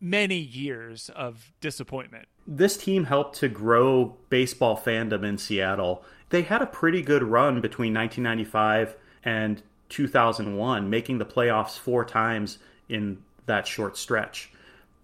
many 0.00 0.38
years 0.38 1.10
of 1.14 1.52
disappointment. 1.60 2.26
This 2.44 2.76
team 2.76 3.04
helped 3.04 3.36
to 3.38 3.48
grow 3.48 4.16
baseball 4.30 4.76
fandom 4.76 5.22
in 5.22 5.38
Seattle 5.38 6.02
they 6.30 6.42
had 6.42 6.62
a 6.62 6.66
pretty 6.66 7.02
good 7.02 7.22
run 7.22 7.60
between 7.60 7.94
1995 7.94 8.96
and 9.24 9.62
2001, 9.88 10.90
making 10.90 11.18
the 11.18 11.24
playoffs 11.24 11.78
four 11.78 12.04
times 12.04 12.58
in 12.88 13.18
that 13.46 13.66
short 13.66 13.96
stretch. 13.96 14.50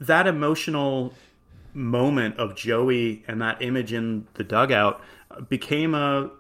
That 0.01 0.27
emotional 0.27 1.15
moment 1.73 2.39
of 2.39 2.55
Joey 2.55 3.25
and 3.27 3.41
that 3.43 3.63
image 3.63 3.93
in 3.93 4.27
the 4.35 4.45
dugout 4.45 5.01
became 5.49 5.95
a 5.95 6.31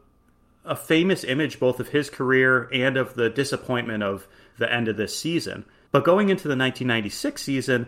a 0.66 0.74
famous 0.74 1.24
image 1.24 1.60
both 1.60 1.78
of 1.78 1.88
his 1.88 2.08
career 2.08 2.70
and 2.72 2.96
of 2.96 3.14
the 3.14 3.28
disappointment 3.28 4.02
of 4.02 4.26
the 4.56 4.72
end 4.72 4.88
of 4.88 4.96
this 4.96 5.18
season. 5.18 5.62
But 5.92 6.04
going 6.04 6.30
into 6.30 6.44
the 6.44 6.56
1996 6.56 7.42
season, 7.42 7.86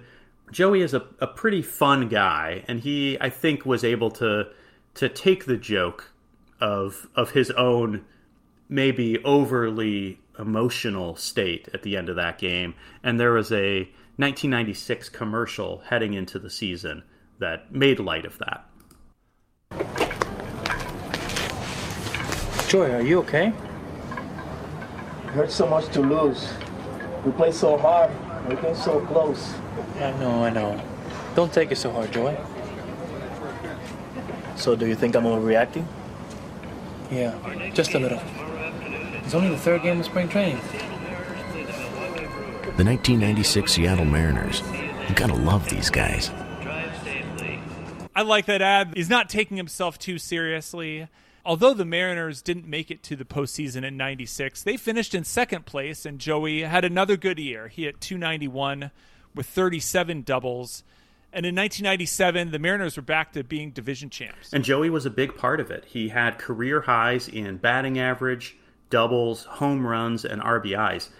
Joey 0.52 0.82
is 0.82 0.92
a, 0.92 1.06
a 1.18 1.26
pretty 1.26 1.62
fun 1.62 2.08
guy, 2.08 2.64
and 2.68 2.80
he 2.80 3.16
I 3.20 3.30
think 3.30 3.64
was 3.64 3.82
able 3.82 4.10
to 4.12 4.48
to 4.94 5.08
take 5.08 5.46
the 5.46 5.56
joke 5.56 6.12
of 6.60 7.08
of 7.14 7.30
his 7.30 7.50
own 7.52 8.04
maybe 8.68 9.22
overly 9.24 10.20
emotional 10.38 11.16
state 11.16 11.68
at 11.72 11.82
the 11.82 11.96
end 11.96 12.08
of 12.08 12.16
that 12.16 12.38
game 12.38 12.74
and 13.02 13.18
there 13.18 13.32
was 13.32 13.50
a 13.52 13.80
1996 14.16 15.08
commercial 15.08 15.82
heading 15.86 16.14
into 16.14 16.38
the 16.38 16.50
season 16.50 17.02
that 17.38 17.72
made 17.72 17.98
light 17.98 18.24
of 18.24 18.38
that 18.38 18.66
Joy, 22.68 22.90
are 22.90 23.00
you 23.00 23.20
okay? 23.20 23.46
It 23.46 25.30
hurts 25.30 25.54
so 25.54 25.68
much 25.68 25.86
to 25.92 26.00
lose. 26.00 26.48
We 27.24 27.30
play 27.30 27.52
so 27.52 27.76
hard. 27.76 28.10
We 28.48 28.56
came 28.56 28.74
so 28.74 29.00
close. 29.06 29.54
I 30.00 30.10
know, 30.18 30.42
I 30.42 30.50
know. 30.50 30.82
Don't 31.36 31.52
take 31.52 31.70
it 31.70 31.76
so 31.76 31.92
hard, 31.92 32.10
Joy. 32.10 32.36
So 34.56 34.74
do 34.74 34.86
you 34.86 34.96
think 34.96 35.14
I'm 35.14 35.24
overreacting? 35.24 35.86
Yeah, 37.10 37.70
just 37.72 37.94
a 37.94 37.98
little. 37.98 38.20
It's 39.24 39.34
only 39.34 39.48
the 39.48 39.58
third 39.58 39.82
game 39.82 40.00
of 40.00 40.06
spring 40.06 40.28
training. 40.28 40.60
The 42.76 42.84
1996 42.84 43.72
Seattle 43.72 44.04
Mariners. 44.04 44.62
You 45.08 45.14
gotta 45.14 45.34
love 45.34 45.68
these 45.68 45.88
guys. 45.88 46.30
I 48.14 48.22
like 48.22 48.46
that 48.46 48.62
ad. 48.62 48.92
He's 48.94 49.10
not 49.10 49.28
taking 49.28 49.56
himself 49.56 49.98
too 49.98 50.18
seriously. 50.18 51.08
Although 51.44 51.74
the 51.74 51.84
Mariners 51.84 52.42
didn't 52.42 52.66
make 52.66 52.90
it 52.90 53.02
to 53.04 53.14
the 53.14 53.24
postseason 53.24 53.84
in 53.84 53.96
96, 53.96 54.64
they 54.64 54.76
finished 54.76 55.14
in 55.14 55.22
second 55.22 55.64
place, 55.64 56.04
and 56.04 56.18
Joey 56.18 56.62
had 56.62 56.84
another 56.84 57.16
good 57.16 57.38
year. 57.38 57.68
He 57.68 57.84
hit 57.84 58.00
291 58.00 58.90
with 59.34 59.46
37 59.46 60.22
doubles. 60.22 60.82
And 61.36 61.44
in 61.44 61.54
1997, 61.54 62.50
the 62.50 62.58
Mariners 62.58 62.96
were 62.96 63.02
back 63.02 63.34
to 63.34 63.44
being 63.44 63.70
division 63.70 64.08
champs. 64.08 64.54
And 64.54 64.64
Joey 64.64 64.88
was 64.88 65.04
a 65.04 65.10
big 65.10 65.36
part 65.36 65.60
of 65.60 65.70
it. 65.70 65.84
He 65.84 66.08
had 66.08 66.38
career 66.38 66.80
highs 66.80 67.28
in 67.28 67.58
batting 67.58 67.98
average, 67.98 68.56
doubles, 68.88 69.44
home 69.44 69.86
runs, 69.86 70.24
and 70.24 70.40
RBIs. 70.40 71.10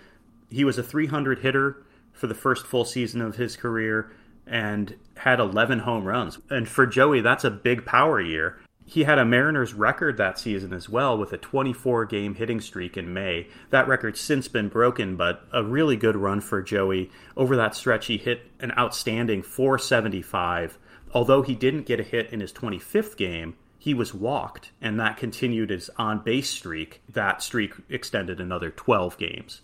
He 0.49 0.65
was 0.65 0.79
a 0.79 0.83
300 0.83 1.41
hitter 1.41 1.85
for 2.15 2.29
the 2.29 2.35
first 2.35 2.67
full 2.67 2.87
season 2.87 3.21
of 3.21 3.37
his 3.37 3.59
career 3.59 4.11
and 4.47 4.97
had 5.19 5.39
11 5.39 5.81
home 5.81 6.05
runs. 6.05 6.39
And 6.49 6.67
for 6.67 6.87
Joey, 6.87 7.21
that's 7.21 7.45
a 7.45 7.51
big 7.51 7.85
power 7.85 8.19
year. 8.19 8.59
He 8.89 9.03
had 9.05 9.19
a 9.19 9.25
Mariners 9.25 9.75
record 9.75 10.17
that 10.17 10.39
season 10.39 10.73
as 10.73 10.89
well 10.89 11.19
with 11.19 11.33
a 11.33 11.39
24 11.39 12.05
game 12.07 12.37
hitting 12.37 12.61
streak 12.61 12.97
in 12.97 13.13
May. 13.13 13.49
That 13.71 13.89
record's 13.89 14.21
since 14.21 14.47
been 14.47 14.69
broken, 14.69 15.17
but 15.17 15.45
a 15.53 15.65
really 15.65 15.97
good 15.97 16.17
run 16.17 16.41
for 16.41 16.63
Joey. 16.63 17.11
Over 17.37 17.57
that 17.57 17.75
stretch, 17.75 18.07
he 18.07 18.17
hit 18.17 18.51
an 18.61 18.73
outstanding 18.79 19.43
475, 19.43 20.79
Although 21.17 21.43
he 21.43 21.55
didn't 21.55 21.87
get 21.87 22.01
a 22.01 22.03
hit 22.03 22.31
in 22.31 22.41
his 22.41 22.53
25th 22.53 23.17
game, 23.17 23.57
he 23.79 23.95
was 23.95 24.13
walked, 24.13 24.73
and 24.81 24.99
that 24.99 25.17
continued 25.17 25.71
his 25.71 25.89
on 25.97 26.19
base 26.19 26.51
streak. 26.51 27.01
That 27.09 27.43
streak 27.43 27.73
extended 27.89 28.41
another 28.41 28.71
12 28.71 29.17
games. 29.17 29.63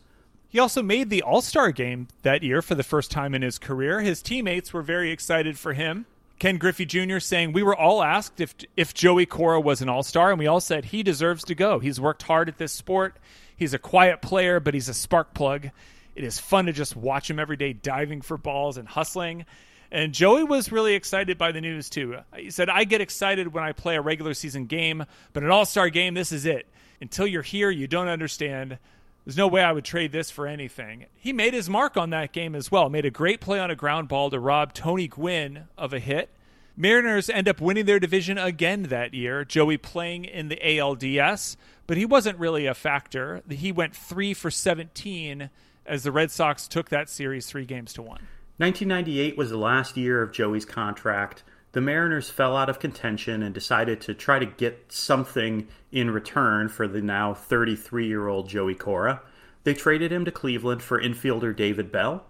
He 0.49 0.59
also 0.59 0.83
made 0.83 1.11
the 1.11 1.23
All 1.23 1.43
Star 1.43 1.71
game 1.73 2.09
that 2.23 2.43
year 2.43 2.63
for 2.63 2.75
the 2.75 2.83
first 2.83 3.11
time 3.11 3.35
in 3.35 3.43
his 3.43 3.59
career. 3.59 4.01
His 4.01 4.23
teammates 4.23 4.73
were 4.73 4.83
very 4.83 5.11
excited 5.11 5.59
for 5.59 5.73
him. 5.73 6.07
Ken 6.43 6.57
Griffey 6.57 6.85
Jr. 6.85 7.21
saying, 7.21 7.53
We 7.53 7.63
were 7.63 7.77
all 7.77 8.03
asked 8.03 8.41
if, 8.41 8.53
if 8.77 8.93
Joey 8.93 9.27
Cora 9.27 9.61
was 9.61 9.81
an 9.81 9.89
All 9.89 10.03
Star, 10.03 10.31
and 10.31 10.41
we 10.41 10.49
all 10.49 10.59
said 10.59 10.87
he 10.87 11.05
deserves 11.05 11.45
to 11.45 11.55
go. 11.55 11.79
He's 11.79 12.01
worked 12.01 12.25
hard 12.25 12.49
at 12.49 12.59
this 12.59 12.73
sport. 12.73 13.17
He's 13.57 13.75
a 13.75 13.79
quiet 13.79 14.21
player, 14.21 14.59
but 14.59 14.75
he's 14.75 14.89
a 14.89 14.95
spark 14.95 15.35
plug. 15.35 15.71
It 16.17 16.25
is 16.25 16.41
fun 16.41 16.67
to 16.67 16.73
just 16.73 16.97
watch 16.97 17.31
him 17.31 17.39
every 17.39 17.57
day 17.57 17.73
diving 17.73 18.23
for 18.23 18.37
balls 18.37 18.77
and 18.77 18.89
hustling. 18.89 19.47
And 19.93 20.13
Joey 20.13 20.43
was 20.43 20.73
really 20.73 20.95
excited 20.95 21.39
by 21.39 21.53
the 21.53 21.61
news 21.61 21.89
too. 21.89 22.17
He 22.37 22.51
said, 22.51 22.69
I 22.69 22.83
get 22.83 23.01
excited 23.01 23.53
when 23.53 23.63
I 23.63 23.71
play 23.71 23.95
a 23.95 24.01
regular 24.01 24.35
season 24.35 24.67
game, 24.67 25.05
but 25.33 25.45
an 25.45 25.53
all 25.53 25.65
star 25.65 25.91
game, 25.91 26.15
this 26.15 26.33
is 26.33 26.45
it. 26.45 26.67
Until 27.01 27.29
you're 27.29 27.43
here, 27.43 27.71
you 27.71 27.87
don't 27.87 28.09
understand. 28.09 28.79
There's 29.25 29.37
no 29.37 29.47
way 29.47 29.63
I 29.63 29.73
would 29.73 29.85
trade 29.85 30.11
this 30.11 30.31
for 30.31 30.47
anything. 30.47 31.07
He 31.15 31.33
made 31.33 31.55
his 31.55 31.71
mark 31.71 31.97
on 31.97 32.11
that 32.11 32.33
game 32.33 32.57
as 32.57 32.73
well. 32.73 32.89
Made 32.89 33.05
a 33.05 33.11
great 33.11 33.41
play 33.41 33.61
on 33.61 33.71
a 33.71 33.77
ground 33.77 34.09
ball 34.09 34.31
to 34.31 34.41
rob 34.41 34.75
Tony 34.75 35.07
Gwynn 35.07 35.69
of 35.79 35.93
a 35.93 36.01
hit. 36.01 36.31
Mariners 36.77 37.31
end 37.31 37.49
up 37.49 37.61
winning 37.61 37.85
their 37.85 38.01
division 38.01 38.37
again 38.37 38.85
that 38.85 39.15
year. 39.15 39.45
Joey 39.45 39.77
playing 39.77 40.25
in 40.25 40.49
the 40.49 40.57
ALDS, 40.57 41.57
but 41.87 41.97
he 41.97 42.05
wasn't 42.05 42.39
really 42.39 42.67
a 42.67 42.75
factor. 42.75 43.43
He 43.49 43.71
went 43.71 43.95
3 43.95 44.35
for 44.35 44.51
17 44.51 45.51
as 45.87 46.03
the 46.03 46.11
Red 46.11 46.31
Sox 46.31 46.67
took 46.67 46.89
that 46.89 47.09
series 47.09 47.47
3 47.47 47.65
games 47.65 47.93
to 47.93 48.03
1. 48.03 48.09
1998 48.57 49.37
was 49.37 49.51
the 49.51 49.57
last 49.57 49.97
year 49.97 50.23
of 50.23 50.33
Joey's 50.33 50.65
contract. 50.65 51.45
The 51.73 51.81
Mariners 51.81 52.29
fell 52.29 52.55
out 52.55 52.69
of 52.69 52.79
contention 52.79 53.43
and 53.43 53.55
decided 53.55 54.01
to 54.03 54.15
try 54.15 54.39
to 54.39 54.47
get 54.47 54.93
something 54.93 55.69
in 55.91 56.11
return 56.11 56.69
for 56.69 56.87
the 56.87 57.01
now 57.01 57.33
33 57.33 58.07
year 58.07 58.29
old 58.29 58.49
Joey 58.49 58.75
Cora. 58.75 59.23
They 59.65 59.73
traded 59.73 60.13
him 60.13 60.25
to 60.27 60.31
Cleveland 60.31 60.83
for 60.83 61.01
infielder 61.01 61.57
David 61.57 61.91
Bell. 61.91 62.25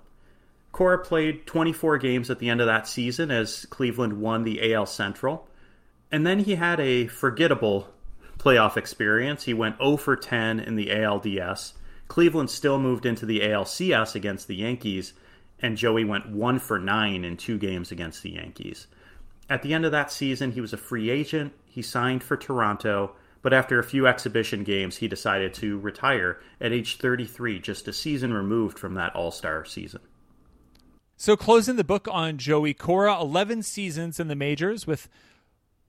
Cora 0.70 0.98
played 0.98 1.46
24 1.46 1.98
games 1.98 2.30
at 2.30 2.38
the 2.38 2.48
end 2.48 2.60
of 2.60 2.66
that 2.66 2.86
season 2.86 3.30
as 3.30 3.66
Cleveland 3.66 4.20
won 4.20 4.44
the 4.44 4.72
AL 4.72 4.86
Central. 4.86 5.48
And 6.10 6.26
then 6.26 6.40
he 6.40 6.54
had 6.54 6.78
a 6.78 7.08
forgettable 7.08 7.88
playoff 8.38 8.76
experience. 8.76 9.44
He 9.44 9.54
went 9.54 9.78
0 9.78 9.96
for 9.96 10.16
10 10.16 10.60
in 10.60 10.76
the 10.76 10.90
ALDS. 10.90 11.72
Cleveland 12.08 12.50
still 12.50 12.78
moved 12.78 13.06
into 13.06 13.26
the 13.26 13.40
ALCS 13.40 14.14
against 14.14 14.46
the 14.46 14.56
Yankees, 14.56 15.14
and 15.60 15.76
Joey 15.76 16.04
went 16.04 16.28
one 16.28 16.58
for 16.58 16.78
nine 16.78 17.24
in 17.24 17.36
two 17.36 17.58
games 17.58 17.90
against 17.90 18.22
the 18.22 18.32
Yankees. 18.32 18.86
At 19.48 19.62
the 19.62 19.74
end 19.74 19.84
of 19.84 19.92
that 19.92 20.10
season, 20.10 20.52
he 20.52 20.60
was 20.60 20.72
a 20.72 20.78
free 20.78 21.10
agent. 21.10 21.52
He 21.66 21.82
signed 21.82 22.22
for 22.22 22.36
Toronto, 22.36 23.12
but 23.42 23.52
after 23.52 23.78
a 23.78 23.84
few 23.84 24.06
exhibition 24.06 24.64
games, 24.64 24.98
he 24.98 25.08
decided 25.08 25.52
to 25.54 25.78
retire 25.78 26.40
at 26.60 26.72
age 26.72 26.96
33, 26.98 27.58
just 27.58 27.88
a 27.88 27.92
season 27.92 28.32
removed 28.32 28.78
from 28.78 28.94
that 28.94 29.14
All 29.14 29.30
Star 29.30 29.64
season. 29.64 30.00
So, 31.16 31.36
closing 31.36 31.76
the 31.76 31.84
book 31.84 32.08
on 32.10 32.38
Joey 32.38 32.74
Cora, 32.74 33.20
11 33.20 33.62
seasons 33.62 34.18
in 34.18 34.28
the 34.28 34.34
majors 34.34 34.86
with 34.86 35.08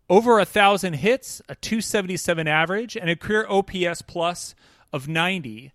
over 0.10 0.40
a 0.40 0.46
thousand 0.46 0.94
hits, 0.94 1.42
a 1.50 1.56
277 1.56 2.48
average, 2.48 2.96
and 2.96 3.10
a 3.10 3.16
career 3.16 3.48
OPS 3.50 4.02
plus 4.04 4.54
of 4.92 5.08
90 5.08 5.72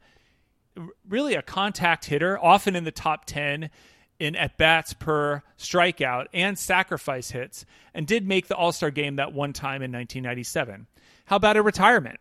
really 1.08 1.34
a 1.34 1.42
contact 1.42 2.06
hitter, 2.06 2.38
often 2.38 2.76
in 2.76 2.84
the 2.84 2.92
top 2.92 3.24
10 3.24 3.70
in 4.18 4.34
at 4.36 4.56
bats 4.58 4.92
per 4.92 5.42
strikeout 5.58 6.26
and 6.32 6.58
sacrifice 6.58 7.30
hits, 7.30 7.64
and 7.94 8.06
did 8.06 8.26
make 8.26 8.48
the 8.48 8.56
All 8.56 8.72
Star 8.72 8.90
game 8.90 9.16
that 9.16 9.32
one 9.32 9.52
time 9.52 9.82
in 9.82 9.92
1997. 9.92 10.86
How 11.26 11.36
about 11.36 11.56
a 11.56 11.62
retirement? 11.62 12.20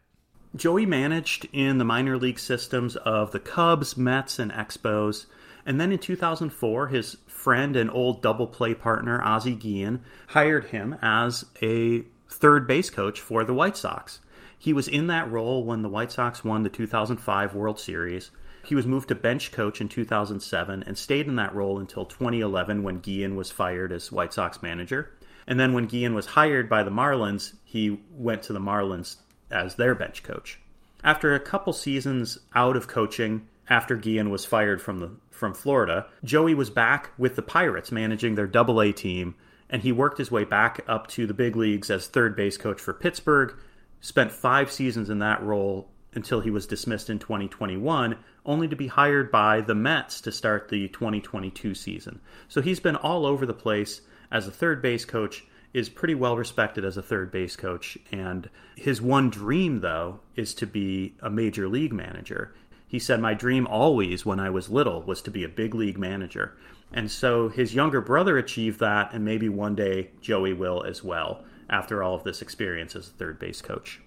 Joey 0.55 0.85
managed 0.85 1.47
in 1.51 1.77
the 1.77 1.85
minor 1.85 2.17
league 2.17 2.39
systems 2.39 2.95
of 2.95 3.31
the 3.31 3.39
Cubs, 3.39 3.97
Mets, 3.97 4.39
and 4.39 4.51
Expos. 4.51 5.25
And 5.65 5.79
then 5.79 5.91
in 5.91 5.99
2004, 5.99 6.87
his 6.87 7.17
friend 7.27 7.75
and 7.75 7.91
old 7.91 8.21
double 8.21 8.47
play 8.47 8.73
partner, 8.73 9.21
Ozzie 9.21 9.55
Guillen, 9.55 10.01
hired 10.27 10.65
him 10.65 10.97
as 11.01 11.45
a 11.61 12.03
third 12.29 12.67
base 12.67 12.89
coach 12.89 13.19
for 13.19 13.43
the 13.43 13.53
White 13.53 13.77
Sox. 13.77 14.19
He 14.57 14.73
was 14.73 14.87
in 14.87 15.07
that 15.07 15.29
role 15.29 15.63
when 15.63 15.81
the 15.81 15.89
White 15.89 16.11
Sox 16.11 16.43
won 16.43 16.63
the 16.63 16.69
2005 16.69 17.53
World 17.53 17.79
Series. 17.79 18.31
He 18.67 18.75
was 18.75 18.85
moved 18.85 19.07
to 19.07 19.15
bench 19.15 19.53
coach 19.53 19.79
in 19.79 19.87
2007 19.87 20.83
and 20.85 20.97
stayed 20.97 21.27
in 21.27 21.37
that 21.37 21.55
role 21.55 21.79
until 21.79 22.03
2011 22.03 22.83
when 22.83 22.99
Guillen 22.99 23.37
was 23.37 23.49
fired 23.49 23.93
as 23.93 24.11
White 24.11 24.33
Sox 24.33 24.61
manager. 24.61 25.09
And 25.47 25.57
then 25.57 25.71
when 25.71 25.85
Guillen 25.85 26.13
was 26.13 26.25
hired 26.25 26.67
by 26.67 26.83
the 26.83 26.91
Marlins, 26.91 27.53
he 27.63 28.01
went 28.11 28.43
to 28.43 28.51
the 28.51 28.59
Marlins 28.59 29.15
as 29.49 29.75
their 29.75 29.95
bench 29.95 30.21
coach. 30.21 30.59
After 31.01 31.33
a 31.33 31.39
couple 31.39 31.71
seasons 31.71 32.39
out 32.55 32.75
of 32.75 32.89
coaching, 32.89 33.47
after 33.69 33.95
Guillen 33.95 34.29
was 34.29 34.43
fired 34.43 34.81
from 34.81 34.99
the 34.99 35.11
from 35.31 35.53
Florida, 35.53 36.07
Joey 36.25 36.53
was 36.53 36.69
back 36.69 37.11
with 37.17 37.37
the 37.37 37.41
Pirates 37.41 37.89
managing 37.89 38.35
their 38.35 38.47
double 38.47 38.81
A 38.81 38.91
team, 38.91 39.35
and 39.69 39.81
he 39.81 39.93
worked 39.93 40.17
his 40.17 40.31
way 40.31 40.43
back 40.43 40.83
up 40.89 41.07
to 41.09 41.25
the 41.25 41.33
big 41.33 41.55
leagues 41.55 41.89
as 41.89 42.07
third 42.07 42.35
base 42.35 42.57
coach 42.57 42.81
for 42.81 42.93
Pittsburgh, 42.93 43.55
spent 44.01 44.31
five 44.33 44.69
seasons 44.69 45.09
in 45.09 45.19
that 45.19 45.41
role 45.41 45.89
until 46.17 46.41
he 46.41 46.49
was 46.49 46.65
dismissed 46.65 47.11
in 47.11 47.19
2021, 47.19 48.17
only 48.43 48.67
to 48.67 48.75
be 48.75 48.87
hired 48.87 49.31
by 49.31 49.61
the 49.61 49.75
Mets 49.75 50.19
to 50.19 50.31
start 50.31 50.67
the 50.67 50.87
2022 50.87 51.75
season. 51.75 52.19
So 52.47 52.59
he's 52.59 52.79
been 52.79 52.95
all 52.95 53.27
over 53.27 53.45
the 53.45 53.53
place 53.53 54.01
as 54.31 54.47
a 54.47 54.51
third 54.51 54.81
base 54.81 55.05
coach, 55.05 55.45
is 55.73 55.89
pretty 55.89 56.15
well 56.15 56.35
respected 56.35 56.83
as 56.83 56.97
a 56.97 57.03
third 57.03 57.31
base 57.31 57.55
coach, 57.55 57.99
and 58.11 58.49
his 58.75 58.99
one 58.99 59.29
dream, 59.29 59.81
though, 59.81 60.19
is 60.35 60.55
to 60.55 60.65
be 60.65 61.13
a 61.21 61.29
major 61.29 61.69
league 61.69 61.93
manager. 61.93 62.51
He 62.87 62.97
said, 62.97 63.21
My 63.21 63.35
dream 63.35 63.67
always, 63.67 64.25
when 64.25 64.39
I 64.39 64.49
was 64.49 64.71
little, 64.71 65.03
was 65.03 65.21
to 65.21 65.31
be 65.31 65.43
a 65.43 65.49
big 65.49 65.75
league 65.75 65.99
manager. 65.99 66.57
And 66.91 67.11
so 67.11 67.47
his 67.49 67.75
younger 67.75 68.01
brother 68.01 68.39
achieved 68.39 68.79
that, 68.79 69.13
and 69.13 69.23
maybe 69.23 69.49
one 69.49 69.75
day 69.75 70.09
Joey 70.19 70.53
will 70.53 70.83
as 70.83 71.03
well 71.03 71.43
after 71.69 72.01
all 72.01 72.15
of 72.15 72.23
this 72.23 72.41
experience 72.41 72.95
as 72.95 73.07
a 73.07 73.11
third 73.11 73.37
base 73.37 73.61
coach. 73.61 74.01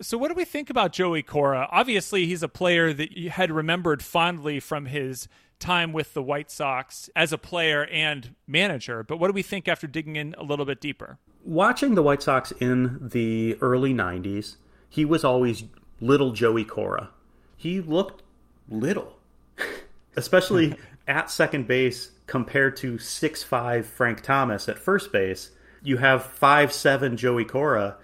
So, 0.00 0.18
what 0.18 0.28
do 0.28 0.34
we 0.34 0.44
think 0.44 0.70
about 0.70 0.92
Joey 0.92 1.22
Cora? 1.22 1.68
Obviously, 1.70 2.26
he's 2.26 2.42
a 2.42 2.48
player 2.48 2.92
that 2.92 3.16
you 3.16 3.30
had 3.30 3.50
remembered 3.50 4.02
fondly 4.02 4.60
from 4.60 4.86
his 4.86 5.28
time 5.58 5.92
with 5.92 6.14
the 6.14 6.22
White 6.22 6.50
Sox 6.50 7.08
as 7.14 7.32
a 7.32 7.38
player 7.38 7.86
and 7.86 8.34
manager. 8.46 9.02
But 9.02 9.18
what 9.18 9.28
do 9.28 9.32
we 9.32 9.42
think 9.42 9.68
after 9.68 9.86
digging 9.86 10.16
in 10.16 10.34
a 10.36 10.42
little 10.42 10.64
bit 10.64 10.80
deeper? 10.80 11.18
Watching 11.44 11.94
the 11.94 12.02
White 12.02 12.22
Sox 12.22 12.52
in 12.52 12.98
the 13.00 13.56
early 13.60 13.94
90s, 13.94 14.56
he 14.88 15.04
was 15.04 15.24
always 15.24 15.64
little 16.00 16.32
Joey 16.32 16.64
Cora. 16.64 17.10
He 17.56 17.80
looked 17.80 18.22
little, 18.68 19.18
especially 20.16 20.76
at 21.08 21.30
second 21.30 21.66
base 21.66 22.10
compared 22.26 22.76
to 22.78 22.98
six 22.98 23.42
five 23.42 23.86
Frank 23.86 24.22
Thomas 24.22 24.68
at 24.68 24.78
first 24.78 25.12
base. 25.12 25.50
You 25.82 25.98
have 25.98 26.24
five 26.24 26.72
seven 26.72 27.16
Joey 27.16 27.44
Cora. 27.44 27.96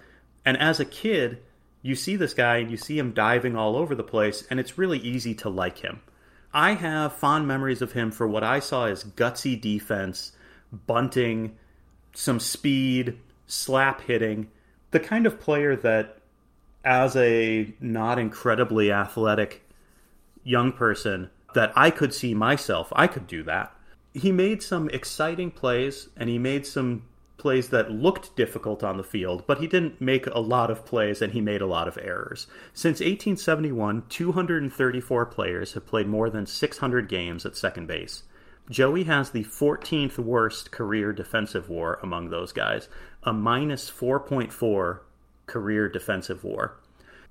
And 0.45 0.57
as 0.57 0.79
a 0.79 0.85
kid, 0.85 1.41
you 1.81 1.95
see 1.95 2.15
this 2.15 2.33
guy 2.33 2.57
and 2.57 2.69
you 2.69 2.77
see 2.77 2.97
him 2.97 3.11
diving 3.11 3.55
all 3.55 3.75
over 3.75 3.95
the 3.95 4.03
place, 4.03 4.45
and 4.49 4.59
it's 4.59 4.77
really 4.77 4.99
easy 4.99 5.33
to 5.35 5.49
like 5.49 5.79
him. 5.79 6.01
I 6.53 6.73
have 6.73 7.13
fond 7.13 7.47
memories 7.47 7.81
of 7.81 7.93
him 7.93 8.11
for 8.11 8.27
what 8.27 8.43
I 8.43 8.59
saw 8.59 8.85
as 8.85 9.03
gutsy 9.03 9.59
defense, 9.59 10.33
bunting, 10.85 11.57
some 12.13 12.39
speed, 12.39 13.17
slap 13.47 14.01
hitting, 14.01 14.49
the 14.91 14.99
kind 14.99 15.25
of 15.25 15.39
player 15.39 15.75
that, 15.77 16.17
as 16.83 17.15
a 17.15 17.73
not 17.79 18.19
incredibly 18.19 18.91
athletic 18.91 19.63
young 20.43 20.71
person, 20.71 21.29
that 21.53 21.71
I 21.75 21.89
could 21.89 22.13
see 22.13 22.33
myself, 22.33 22.91
I 22.95 23.07
could 23.07 23.27
do 23.27 23.43
that. 23.43 23.75
He 24.13 24.31
made 24.31 24.61
some 24.61 24.89
exciting 24.89 25.51
plays 25.51 26.09
and 26.17 26.29
he 26.29 26.37
made 26.37 26.65
some 26.65 27.03
plays 27.41 27.69
that 27.69 27.91
looked 27.91 28.35
difficult 28.35 28.83
on 28.83 28.97
the 28.97 29.03
field, 29.03 29.43
but 29.47 29.57
he 29.57 29.65
didn't 29.65 29.99
make 29.99 30.27
a 30.27 30.39
lot 30.39 30.69
of 30.69 30.85
plays 30.85 31.21
and 31.21 31.33
he 31.33 31.41
made 31.41 31.61
a 31.61 31.65
lot 31.65 31.87
of 31.87 31.97
errors. 31.97 32.45
Since 32.71 32.99
1871, 32.99 34.03
234 34.07 35.25
players 35.25 35.73
have 35.73 35.87
played 35.87 36.07
more 36.07 36.29
than 36.29 36.45
600 36.45 37.09
games 37.09 37.43
at 37.45 37.57
second 37.57 37.87
base. 37.87 38.23
Joey 38.69 39.05
has 39.05 39.31
the 39.31 39.43
14th 39.43 40.19
worst 40.19 40.71
career 40.71 41.11
defensive 41.11 41.67
war 41.67 41.99
among 42.03 42.29
those 42.29 42.53
guys, 42.53 42.87
a 43.23 43.33
minus 43.33 43.89
4.4 43.89 44.99
career 45.47 45.89
defensive 45.89 46.43
war. 46.43 46.77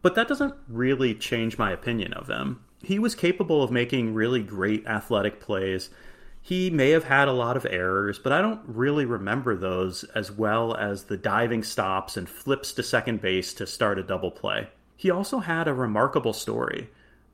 But 0.02 0.16
that 0.16 0.26
doesn't 0.26 0.54
really 0.66 1.14
change 1.14 1.56
my 1.56 1.70
opinion 1.70 2.14
of 2.14 2.28
him. 2.28 2.64
He 2.82 2.98
was 2.98 3.14
capable 3.14 3.62
of 3.62 3.70
making 3.70 4.14
really 4.14 4.42
great 4.42 4.86
athletic 4.86 5.40
plays 5.40 5.90
he 6.42 6.70
may 6.70 6.90
have 6.90 7.04
had 7.04 7.28
a 7.28 7.32
lot 7.32 7.56
of 7.56 7.66
errors, 7.66 8.18
but 8.18 8.32
I 8.32 8.40
don't 8.40 8.62
really 8.66 9.04
remember 9.04 9.56
those 9.56 10.04
as 10.14 10.32
well 10.32 10.74
as 10.74 11.04
the 11.04 11.16
diving 11.16 11.62
stops 11.62 12.16
and 12.16 12.28
flips 12.28 12.72
to 12.72 12.82
second 12.82 13.20
base 13.20 13.52
to 13.54 13.66
start 13.66 13.98
a 13.98 14.02
double 14.02 14.30
play. 14.30 14.68
He 14.96 15.10
also 15.10 15.40
had 15.40 15.68
a 15.68 15.74
remarkable 15.74 16.32
story. 16.32 16.88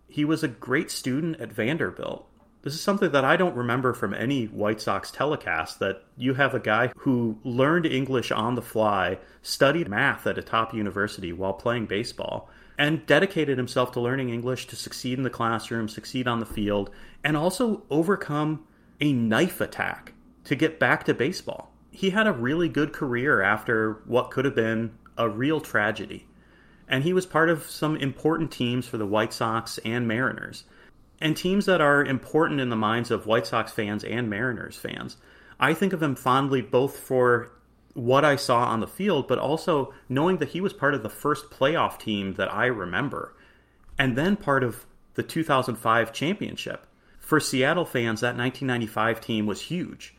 He 0.08 0.24
was 0.24 0.42
a 0.42 0.48
great 0.48 0.90
student 0.90 1.40
at 1.40 1.52
Vanderbilt. 1.52 2.28
This 2.62 2.74
is 2.74 2.80
something 2.80 3.12
that 3.12 3.24
I 3.24 3.36
don't 3.36 3.54
remember 3.54 3.94
from 3.94 4.12
any 4.12 4.46
White 4.46 4.80
Sox 4.80 5.12
telecast 5.12 5.78
that 5.78 6.02
you 6.16 6.34
have 6.34 6.52
a 6.52 6.58
guy 6.58 6.90
who 6.98 7.38
learned 7.44 7.86
English 7.86 8.32
on 8.32 8.56
the 8.56 8.62
fly, 8.62 9.18
studied 9.40 9.88
math 9.88 10.26
at 10.26 10.36
a 10.36 10.42
top 10.42 10.74
university 10.74 11.32
while 11.32 11.52
playing 11.52 11.86
baseball, 11.86 12.50
and 12.76 13.06
dedicated 13.06 13.56
himself 13.56 13.92
to 13.92 14.00
learning 14.00 14.30
English 14.30 14.66
to 14.66 14.74
succeed 14.76 15.16
in 15.16 15.22
the 15.22 15.30
classroom, 15.30 15.88
succeed 15.88 16.26
on 16.26 16.40
the 16.40 16.46
field, 16.46 16.90
and 17.22 17.36
also 17.36 17.84
overcome 17.88 18.64
a 19.00 19.12
knife 19.12 19.61
attack 19.61 20.12
to 20.44 20.54
get 20.54 20.78
back 20.78 21.04
to 21.04 21.14
baseball. 21.14 21.72
He 21.90 22.11
had 22.11 22.26
a 22.26 22.32
really 22.32 22.68
good 22.68 22.92
career 22.92 23.42
after 23.42 24.00
what 24.06 24.30
could 24.30 24.44
have 24.44 24.54
been 24.54 24.98
a 25.16 25.28
real 25.28 25.61
tragedy. 25.61 26.26
And 26.88 27.02
he 27.02 27.12
was 27.12 27.26
part 27.26 27.50
of 27.50 27.68
some 27.68 27.96
important 27.96 28.50
teams 28.50 28.87
for 28.87 28.96
the 28.96 29.06
White 29.06 29.32
Sox 29.32 29.78
and 29.85 30.06
Mariners 30.06 30.64
and 31.20 31.37
teams 31.37 31.66
that 31.66 31.80
are 31.80 32.04
important 32.04 32.61
in 32.61 32.70
the 32.70 32.76
minds 32.76 33.11
of 33.11 33.26
White 33.26 33.46
Sox 33.46 33.72
fans 33.72 34.04
and 34.04 34.28
Mariners 34.28 34.76
fans. 34.76 35.16
I 35.59 35.74
think 35.74 35.92
of 35.92 36.02
him 36.02 36.14
fondly 36.14 36.61
both 36.61 36.98
for 36.98 37.50
what 37.94 38.24
I 38.24 38.37
saw 38.37 38.64
on 38.64 38.80
the 38.80 38.87
field, 38.87 39.26
but 39.26 39.38
also 39.38 39.94
knowing 40.09 40.37
that 40.38 40.50
he 40.50 40.61
was 40.61 40.74
part 40.74 40.94
of 40.94 41.02
the 41.02 41.09
first 41.09 41.50
playoff 41.50 41.98
team 41.98 42.35
that 42.35 42.52
I 42.52 42.66
remember, 42.66 43.35
and 43.98 44.16
then 44.16 44.37
part 44.37 44.62
of 44.62 44.85
the 45.14 45.22
2005 45.22 46.12
championship. 46.12 46.87
For 47.26 47.40
Seattle 47.40 47.84
fans, 47.84 48.20
that 48.20 48.36
1995 48.36 49.20
team 49.20 49.46
was 49.46 49.62
huge. 49.62 50.14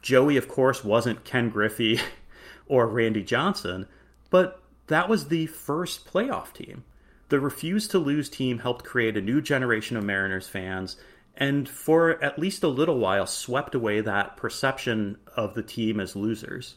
Joey, 0.00 0.36
of 0.36 0.46
course, 0.46 0.84
wasn't 0.84 1.24
Ken 1.24 1.50
Griffey 1.50 1.98
or 2.68 2.86
Randy 2.86 3.24
Johnson, 3.24 3.88
but 4.30 4.62
that 4.86 5.08
was 5.08 5.26
the 5.26 5.46
first 5.46 6.06
playoff 6.06 6.52
team. 6.52 6.84
The 7.30 7.40
Refuse 7.40 7.88
to 7.88 7.98
Lose 7.98 8.28
team 8.28 8.60
helped 8.60 8.84
create 8.84 9.16
a 9.16 9.20
new 9.20 9.40
generation 9.40 9.96
of 9.96 10.04
Mariners 10.04 10.46
fans 10.46 10.96
and 11.36 11.68
for 11.68 12.22
at 12.22 12.38
least 12.38 12.62
a 12.62 12.68
little 12.68 13.00
while 13.00 13.26
swept 13.26 13.74
away 13.74 14.00
that 14.00 14.36
perception 14.36 15.18
of 15.34 15.54
the 15.54 15.64
team 15.64 15.98
as 15.98 16.14
losers. 16.14 16.76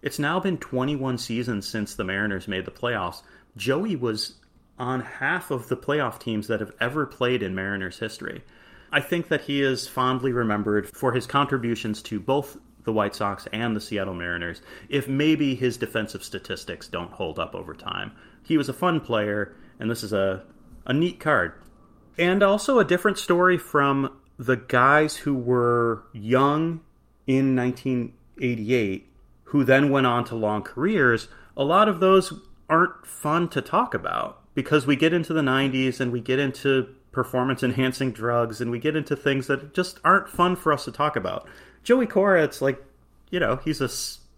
It's 0.00 0.20
now 0.20 0.38
been 0.38 0.58
21 0.58 1.18
seasons 1.18 1.66
since 1.66 1.96
the 1.96 2.04
Mariners 2.04 2.46
made 2.46 2.66
the 2.66 2.70
playoffs. 2.70 3.22
Joey 3.56 3.96
was 3.96 4.36
on 4.78 5.00
half 5.00 5.50
of 5.50 5.66
the 5.66 5.76
playoff 5.76 6.20
teams 6.20 6.46
that 6.46 6.60
have 6.60 6.74
ever 6.80 7.04
played 7.04 7.42
in 7.42 7.56
Mariners 7.56 7.98
history. 7.98 8.44
I 8.90 9.00
think 9.00 9.28
that 9.28 9.42
he 9.42 9.62
is 9.62 9.86
fondly 9.86 10.32
remembered 10.32 10.88
for 10.88 11.12
his 11.12 11.26
contributions 11.26 12.02
to 12.02 12.18
both 12.18 12.56
the 12.84 12.92
White 12.92 13.14
Sox 13.14 13.46
and 13.52 13.76
the 13.76 13.80
Seattle 13.80 14.14
Mariners, 14.14 14.62
if 14.88 15.08
maybe 15.08 15.54
his 15.54 15.76
defensive 15.76 16.24
statistics 16.24 16.88
don't 16.88 17.12
hold 17.12 17.38
up 17.38 17.54
over 17.54 17.74
time. 17.74 18.12
He 18.42 18.56
was 18.56 18.68
a 18.68 18.72
fun 18.72 19.00
player, 19.00 19.54
and 19.78 19.90
this 19.90 20.02
is 20.02 20.12
a, 20.12 20.42
a 20.86 20.94
neat 20.94 21.20
card. 21.20 21.52
And 22.16 22.42
also 22.42 22.78
a 22.78 22.84
different 22.84 23.18
story 23.18 23.58
from 23.58 24.18
the 24.38 24.56
guys 24.56 25.16
who 25.16 25.34
were 25.34 26.04
young 26.12 26.80
in 27.26 27.54
1988 27.54 29.08
who 29.48 29.64
then 29.64 29.90
went 29.90 30.06
on 30.06 30.24
to 30.24 30.34
long 30.34 30.62
careers. 30.62 31.28
A 31.56 31.64
lot 31.64 31.88
of 31.88 32.00
those 32.00 32.32
aren't 32.68 33.06
fun 33.06 33.48
to 33.48 33.62
talk 33.62 33.94
about 33.94 34.40
because 34.54 34.86
we 34.86 34.94
get 34.94 35.12
into 35.12 35.32
the 35.32 35.40
90s 35.40 36.00
and 36.00 36.12
we 36.12 36.20
get 36.20 36.38
into 36.38 36.94
performance 37.18 37.64
enhancing 37.64 38.12
drugs 38.12 38.60
and 38.60 38.70
we 38.70 38.78
get 38.78 38.94
into 38.94 39.16
things 39.16 39.48
that 39.48 39.74
just 39.74 39.98
aren't 40.04 40.28
fun 40.28 40.54
for 40.54 40.72
us 40.72 40.84
to 40.84 40.92
talk 40.92 41.16
about. 41.16 41.48
Joey 41.82 42.06
Cora, 42.06 42.44
it's 42.44 42.62
like, 42.62 42.80
you 43.28 43.40
know, 43.40 43.56
he's 43.56 43.80
a 43.80 43.88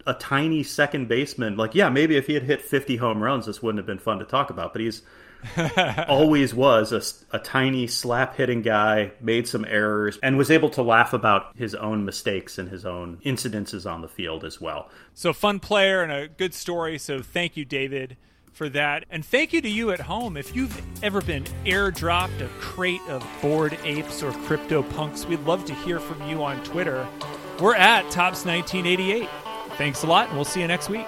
a 0.06 0.14
tiny 0.14 0.62
second 0.62 1.06
baseman. 1.06 1.58
Like, 1.58 1.74
yeah, 1.74 1.90
maybe 1.90 2.16
if 2.16 2.26
he 2.26 2.32
had 2.32 2.44
hit 2.44 2.62
50 2.62 2.96
home 2.96 3.22
runs, 3.22 3.44
this 3.44 3.62
wouldn't 3.62 3.80
have 3.80 3.86
been 3.86 3.98
fun 3.98 4.18
to 4.18 4.24
talk 4.24 4.48
about. 4.48 4.72
But 4.72 4.80
he's 4.80 5.02
always 6.08 6.54
was 6.54 6.90
a, 6.90 7.36
a 7.36 7.38
tiny 7.38 7.86
slap 7.86 8.34
hitting 8.34 8.62
guy, 8.62 9.12
made 9.20 9.46
some 9.46 9.66
errors, 9.66 10.18
and 10.22 10.38
was 10.38 10.50
able 10.50 10.70
to 10.70 10.82
laugh 10.82 11.12
about 11.12 11.54
his 11.54 11.74
own 11.74 12.06
mistakes 12.06 12.56
and 12.56 12.70
his 12.70 12.86
own 12.86 13.18
incidences 13.26 13.90
on 13.90 14.00
the 14.00 14.08
field 14.08 14.42
as 14.42 14.58
well. 14.58 14.88
So, 15.12 15.34
fun 15.34 15.60
player 15.60 16.02
and 16.02 16.10
a 16.10 16.28
good 16.28 16.54
story. 16.54 16.96
So, 16.96 17.20
thank 17.20 17.58
you, 17.58 17.66
David, 17.66 18.16
for 18.52 18.68
that. 18.70 19.04
And 19.10 19.24
thank 19.24 19.52
you 19.52 19.60
to 19.60 19.68
you 19.68 19.90
at 19.90 20.00
home. 20.00 20.36
If 20.36 20.54
you've 20.54 20.80
ever 21.02 21.20
been 21.20 21.44
airdropped 21.64 22.40
a 22.40 22.48
crate 22.60 23.00
of 23.08 23.26
bored 23.40 23.78
apes 23.84 24.22
or 24.22 24.32
crypto 24.32 24.82
punks, 24.82 25.26
we'd 25.26 25.40
love 25.40 25.64
to 25.66 25.74
hear 25.74 26.00
from 26.00 26.28
you 26.28 26.42
on 26.42 26.62
Twitter. 26.64 27.06
We're 27.60 27.76
at 27.76 28.04
Topps1988. 28.06 29.28
Thanks 29.76 30.02
a 30.02 30.06
lot, 30.06 30.28
and 30.28 30.36
we'll 30.36 30.44
see 30.44 30.60
you 30.60 30.66
next 30.66 30.88
week. 30.88 31.06